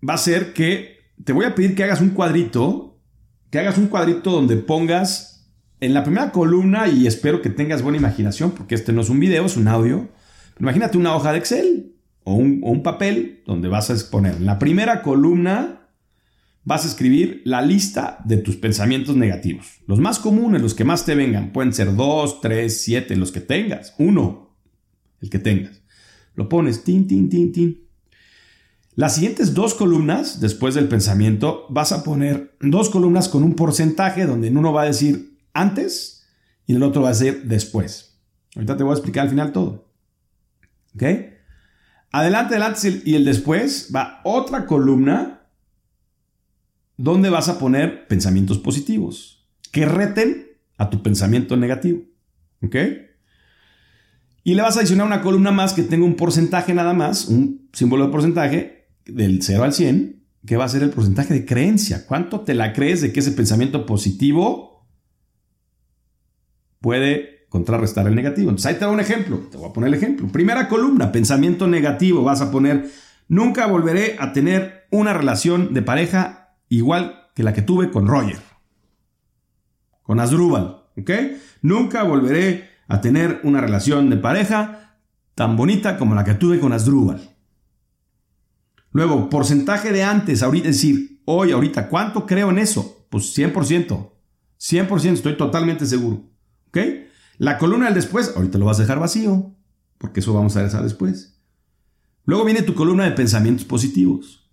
va 0.08 0.14
a 0.14 0.18
ser 0.18 0.52
que 0.52 1.10
te 1.24 1.32
voy 1.32 1.44
a 1.44 1.56
pedir 1.56 1.74
que 1.74 1.82
hagas 1.82 2.00
un 2.00 2.10
cuadrito, 2.10 3.00
que 3.50 3.58
hagas 3.58 3.78
un 3.78 3.88
cuadrito 3.88 4.30
donde 4.30 4.58
pongas 4.58 5.37
en 5.80 5.94
la 5.94 6.02
primera 6.02 6.32
columna, 6.32 6.88
y 6.88 7.06
espero 7.06 7.40
que 7.40 7.50
tengas 7.50 7.82
buena 7.82 7.98
imaginación, 7.98 8.52
porque 8.52 8.74
este 8.74 8.92
no 8.92 9.02
es 9.02 9.08
un 9.08 9.20
video, 9.20 9.46
es 9.46 9.56
un 9.56 9.68
audio. 9.68 10.08
imagínate 10.58 10.98
una 10.98 11.14
hoja 11.14 11.32
de 11.32 11.38
Excel 11.38 11.94
o 12.24 12.34
un, 12.34 12.82
papel 12.82 13.42
donde 13.46 13.68
vas 13.68 13.90
a 13.90 13.94
exponer. 13.94 14.34
En 14.34 14.46
la 14.46 14.58
primera 14.58 15.02
columna 15.02 15.88
vas 16.64 16.84
a 16.84 16.88
escribir 16.88 17.42
la 17.44 17.62
lista 17.62 18.18
de 18.24 18.36
tus 18.36 18.56
pensamientos 18.56 19.16
negativos. 19.16 19.78
Los 19.86 20.00
más 20.00 20.18
comunes, 20.18 20.60
los 20.60 20.74
que 20.74 20.84
más 20.84 21.06
te 21.06 21.14
vengan. 21.14 21.52
Pueden 21.52 21.72
ser 21.72 21.94
dos, 21.94 22.40
tres, 22.42 22.82
siete, 22.82 23.16
los 23.16 23.32
que 23.32 23.40
tengas. 23.40 23.94
Uno, 23.98 24.58
el 25.22 25.30
que 25.30 25.38
tengas. 25.38 25.80
Lo 26.34 26.48
pones, 26.48 26.84
tin, 26.84 27.06
tin, 27.06 27.30
tin, 27.30 27.52
tin. 27.52 27.88
Las 28.94 29.14
siguientes 29.14 29.54
dos 29.54 29.74
columnas, 29.74 30.40
después 30.40 30.74
del 30.74 30.88
pensamiento, 30.88 31.66
vas 31.70 31.92
a 31.92 32.02
poner 32.02 32.56
dos 32.60 32.90
columnas 32.90 33.28
con 33.28 33.44
un 33.44 33.54
porcentaje 33.54 34.26
donde 34.26 34.48
en 34.48 34.58
uno 34.58 34.72
va 34.72 34.82
a 34.82 34.86
decir 34.86 35.27
antes 35.52 36.26
y 36.66 36.74
el 36.74 36.82
otro 36.82 37.02
va 37.02 37.08
a 37.08 37.12
decir 37.12 37.44
después. 37.44 38.20
Ahorita 38.54 38.76
te 38.76 38.82
voy 38.82 38.92
a 38.92 38.94
explicar 38.94 39.24
al 39.24 39.30
final 39.30 39.52
todo. 39.52 39.92
¿Ok? 40.94 41.02
Adelante, 42.10 42.54
adelante 42.54 43.02
y 43.04 43.14
el 43.14 43.24
después 43.24 43.90
va 43.94 44.20
otra 44.24 44.66
columna 44.66 45.46
donde 46.96 47.30
vas 47.30 47.48
a 47.48 47.58
poner 47.58 48.08
pensamientos 48.08 48.58
positivos 48.58 49.46
que 49.70 49.86
reten 49.86 50.48
a 50.76 50.90
tu 50.90 51.02
pensamiento 51.02 51.56
negativo. 51.56 52.02
¿Ok? 52.62 52.76
Y 54.44 54.54
le 54.54 54.62
vas 54.62 54.76
a 54.76 54.80
adicionar 54.80 55.06
una 55.06 55.20
columna 55.20 55.50
más 55.50 55.74
que 55.74 55.82
tenga 55.82 56.06
un 56.06 56.16
porcentaje 56.16 56.72
nada 56.72 56.94
más, 56.94 57.28
un 57.28 57.68
símbolo 57.72 58.06
de 58.06 58.12
porcentaje, 58.12 58.88
del 59.04 59.42
0 59.42 59.64
al 59.64 59.72
100, 59.72 60.24
¿qué 60.46 60.56
va 60.56 60.64
a 60.64 60.68
ser 60.68 60.82
el 60.82 60.90
porcentaje 60.90 61.34
de 61.34 61.44
creencia? 61.44 62.06
¿Cuánto 62.06 62.40
te 62.40 62.54
la 62.54 62.72
crees 62.72 63.00
de 63.00 63.12
que 63.12 63.20
ese 63.20 63.32
pensamiento 63.32 63.86
positivo 63.86 64.67
puede 66.80 67.46
contrarrestar 67.48 68.06
el 68.06 68.14
negativo? 68.14 68.50
Entonces 68.50 68.66
ahí 68.66 68.78
te 68.78 68.84
doy 68.84 68.94
un 68.94 69.00
ejemplo, 69.00 69.38
te 69.50 69.56
voy 69.56 69.70
a 69.70 69.72
poner 69.72 69.88
el 69.88 69.94
ejemplo. 69.94 70.28
Primera 70.28 70.68
columna, 70.68 71.12
pensamiento 71.12 71.66
negativo, 71.66 72.22
vas 72.22 72.40
a 72.40 72.50
poner, 72.50 72.90
nunca 73.28 73.66
volveré 73.66 74.16
a 74.18 74.32
tener 74.32 74.86
una 74.90 75.12
relación 75.12 75.74
de 75.74 75.82
pareja 75.82 76.56
igual 76.68 77.28
que 77.34 77.42
la 77.42 77.52
que 77.52 77.62
tuve 77.62 77.90
con 77.90 78.06
Roger, 78.06 78.38
con 80.02 80.20
Asdrúbal, 80.20 80.84
¿ok? 80.96 81.10
Nunca 81.62 82.02
volveré 82.02 82.70
a 82.88 83.00
tener 83.00 83.40
una 83.44 83.60
relación 83.60 84.10
de 84.10 84.16
pareja 84.16 84.96
tan 85.34 85.56
bonita 85.56 85.96
como 85.98 86.14
la 86.14 86.24
que 86.24 86.34
tuve 86.34 86.58
con 86.58 86.72
Asdrúbal. 86.72 87.36
Luego, 88.92 89.28
porcentaje 89.28 89.92
de 89.92 90.02
antes, 90.02 90.42
ahorita, 90.42 90.68
es 90.68 90.76
decir, 90.76 91.20
hoy, 91.24 91.52
ahorita, 91.52 91.88
¿cuánto 91.88 92.26
creo 92.26 92.50
en 92.50 92.58
eso? 92.58 93.06
Pues 93.10 93.36
100%. 93.36 94.10
100%, 94.58 95.12
estoy 95.12 95.36
totalmente 95.36 95.86
seguro. 95.86 96.27
La 97.38 97.58
columna 97.58 97.86
del 97.86 97.94
después, 97.94 98.32
ahorita 98.36 98.58
lo 98.58 98.66
vas 98.66 98.78
a 98.78 98.82
dejar 98.82 98.98
vacío, 98.98 99.54
porque 99.98 100.20
eso 100.20 100.32
vamos 100.32 100.56
a 100.56 100.62
ver 100.62 100.70
después. 100.70 101.40
Luego 102.24 102.44
viene 102.44 102.62
tu 102.62 102.74
columna 102.74 103.04
de 103.04 103.12
pensamientos 103.12 103.64
positivos. 103.64 104.48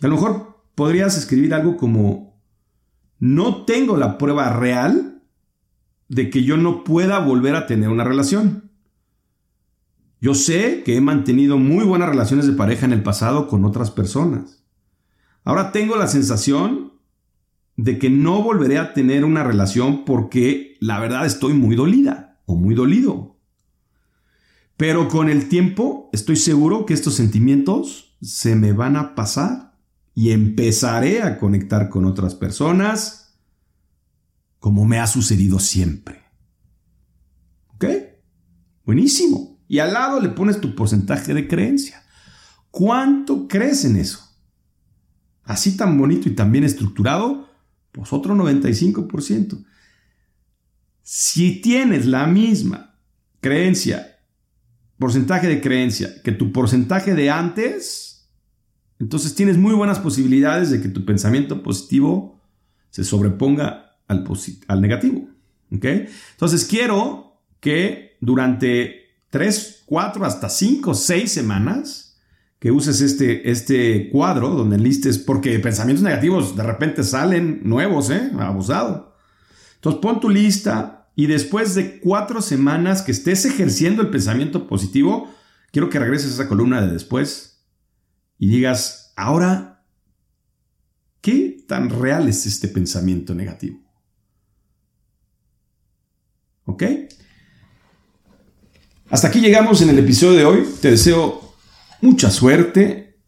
A 0.00 0.06
lo 0.06 0.14
mejor 0.14 0.62
podrías 0.74 1.16
escribir 1.16 1.54
algo 1.54 1.76
como, 1.76 2.40
no 3.18 3.64
tengo 3.64 3.96
la 3.96 4.18
prueba 4.18 4.50
real 4.50 5.22
de 6.08 6.30
que 6.30 6.44
yo 6.44 6.56
no 6.56 6.84
pueda 6.84 7.18
volver 7.18 7.56
a 7.56 7.66
tener 7.66 7.88
una 7.88 8.04
relación. 8.04 8.70
Yo 10.20 10.34
sé 10.34 10.82
que 10.84 10.96
he 10.96 11.00
mantenido 11.00 11.58
muy 11.58 11.84
buenas 11.84 12.08
relaciones 12.08 12.46
de 12.46 12.52
pareja 12.52 12.86
en 12.86 12.92
el 12.92 13.02
pasado 13.02 13.48
con 13.48 13.64
otras 13.64 13.90
personas. 13.90 14.64
Ahora 15.44 15.72
tengo 15.72 15.96
la 15.96 16.08
sensación 16.08 16.87
de 17.78 17.96
que 17.96 18.10
no 18.10 18.42
volveré 18.42 18.76
a 18.76 18.92
tener 18.92 19.24
una 19.24 19.44
relación 19.44 20.04
porque 20.04 20.76
la 20.80 20.98
verdad 20.98 21.24
estoy 21.24 21.54
muy 21.54 21.76
dolida 21.76 22.40
o 22.44 22.56
muy 22.56 22.74
dolido. 22.74 23.38
Pero 24.76 25.08
con 25.08 25.28
el 25.28 25.48
tiempo 25.48 26.10
estoy 26.12 26.34
seguro 26.34 26.86
que 26.86 26.92
estos 26.92 27.14
sentimientos 27.14 28.16
se 28.20 28.56
me 28.56 28.72
van 28.72 28.96
a 28.96 29.14
pasar 29.14 29.78
y 30.12 30.32
empezaré 30.32 31.22
a 31.22 31.38
conectar 31.38 31.88
con 31.88 32.04
otras 32.04 32.34
personas 32.34 33.38
como 34.58 34.84
me 34.84 34.98
ha 34.98 35.06
sucedido 35.06 35.60
siempre. 35.60 36.24
¿Ok? 37.74 37.84
Buenísimo 38.84 39.60
y 39.68 39.78
al 39.78 39.92
lado 39.92 40.18
le 40.18 40.30
pones 40.30 40.60
tu 40.60 40.74
porcentaje 40.74 41.32
de 41.32 41.46
creencia. 41.46 42.02
¿Cuánto 42.72 43.46
crees 43.46 43.84
en 43.84 43.94
eso? 43.94 44.18
Así 45.44 45.76
tan 45.76 45.96
bonito 45.96 46.28
y 46.28 46.34
tan 46.34 46.50
bien 46.50 46.64
estructurado, 46.64 47.47
pues 47.98 48.12
otro 48.12 48.34
95%. 48.36 49.64
Si 51.02 51.60
tienes 51.60 52.06
la 52.06 52.28
misma 52.28 52.96
creencia, 53.40 54.20
porcentaje 54.98 55.48
de 55.48 55.60
creencia, 55.60 56.22
que 56.22 56.30
tu 56.30 56.52
porcentaje 56.52 57.14
de 57.14 57.28
antes, 57.28 58.30
entonces 59.00 59.34
tienes 59.34 59.58
muy 59.58 59.74
buenas 59.74 59.98
posibilidades 59.98 60.70
de 60.70 60.80
que 60.80 60.88
tu 60.88 61.04
pensamiento 61.04 61.60
positivo 61.64 62.40
se 62.90 63.02
sobreponga 63.02 63.96
al, 64.06 64.24
al 64.68 64.80
negativo. 64.80 65.28
Entonces 65.70 66.64
quiero 66.66 67.42
que 67.58 68.16
durante 68.20 69.08
3, 69.30 69.82
4, 69.86 70.24
hasta 70.24 70.48
5, 70.48 70.94
6 70.94 71.32
semanas 71.32 72.07
que 72.58 72.72
uses 72.72 73.00
este, 73.00 73.50
este 73.50 74.10
cuadro 74.10 74.50
donde 74.50 74.78
listes, 74.78 75.18
porque 75.18 75.58
pensamientos 75.60 76.02
negativos 76.02 76.56
de 76.56 76.62
repente 76.64 77.04
salen 77.04 77.60
nuevos, 77.62 78.10
¿eh? 78.10 78.30
Abusado. 78.38 79.14
Entonces 79.76 80.00
pon 80.00 80.20
tu 80.20 80.28
lista 80.28 81.10
y 81.14 81.26
después 81.26 81.74
de 81.74 82.00
cuatro 82.00 82.42
semanas 82.42 83.02
que 83.02 83.12
estés 83.12 83.44
ejerciendo 83.44 84.02
el 84.02 84.10
pensamiento 84.10 84.66
positivo, 84.66 85.32
quiero 85.70 85.88
que 85.88 85.98
regreses 85.98 86.32
a 86.32 86.34
esa 86.34 86.48
columna 86.48 86.80
de 86.80 86.92
después 86.92 87.64
y 88.38 88.48
digas, 88.48 89.12
ahora, 89.16 89.84
¿qué 91.20 91.64
tan 91.66 91.90
real 91.90 92.28
es 92.28 92.46
este 92.46 92.66
pensamiento 92.66 93.34
negativo? 93.34 93.80
¿Ok? 96.64 96.82
Hasta 99.10 99.28
aquí 99.28 99.40
llegamos 99.40 99.80
en 99.80 99.90
el 99.90 99.98
episodio 99.98 100.36
de 100.36 100.44
hoy. 100.44 100.68
Te 100.82 100.90
deseo 100.90 101.47
mucha 102.00 102.30
suerte 102.30 103.18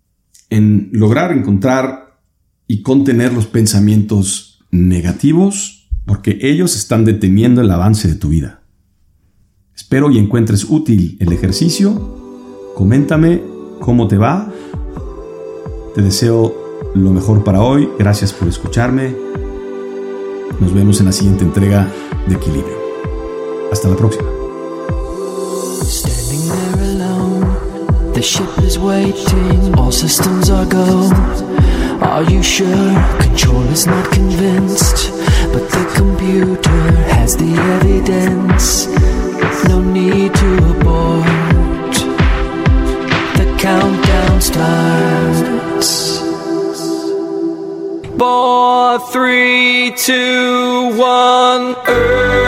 en 0.49 0.91
lograr 0.93 1.33
encontrar 1.33 2.21
y 2.67 2.83
contener 2.83 3.33
los 3.33 3.47
pensamientos 3.47 4.65
negativos 4.71 5.89
porque 6.07 6.39
ellos 6.43 6.77
están 6.77 7.05
deteniendo 7.05 7.61
el 7.61 7.71
avance 7.71 8.09
de 8.09 8.15
tu 8.15 8.29
vida. 8.29 8.63
Espero 9.75 10.11
y 10.11 10.19
encuentres 10.19 10.65
útil 10.69 11.17
el 11.21 11.33
ejercicio. 11.33 12.73
Coméntame 12.75 13.43
cómo 13.81 14.09
te 14.09 14.19
va. 14.19 14.53
Te 15.95 16.03
deseo 16.03 16.93
lo 16.95 17.13
mejor 17.13 17.45
para 17.45 17.63
hoy. 17.63 17.89
Gracias 17.99 18.33
por 18.33 18.49
escucharme. 18.49 19.15
Nos 20.61 20.75
vemos 20.75 21.01
en 21.01 21.07
la 21.07 21.13
siguiente 21.13 21.45
entrega 21.45 21.91
de 22.29 22.35
Equilibrio. 22.35 22.77
Hasta 23.73 23.89
la 23.89 23.97
próxima. 23.97 24.40
The 28.21 28.27
ship 28.27 28.59
is 28.59 28.79
waiting, 28.79 29.75
all 29.79 29.91
systems 29.91 30.51
are 30.51 30.67
go. 30.67 31.09
Are 32.03 32.23
you 32.31 32.43
sure? 32.43 32.93
Control 33.19 33.63
is 33.69 33.87
not 33.87 34.13
convinced, 34.13 35.11
but 35.55 35.67
the 35.71 35.91
computer 35.97 36.83
has 37.15 37.35
the 37.35 37.51
evidence. 37.77 38.89
No 39.71 39.81
need 39.81 40.35
to 40.35 40.57
abort. 40.71 41.95
The 43.39 43.57
countdown 43.59 44.41
starts. 44.43 46.19
Four, 48.19 48.99
three, 49.13 49.95
two, 49.97 50.95
one, 50.99 51.75
Earth 51.89 52.41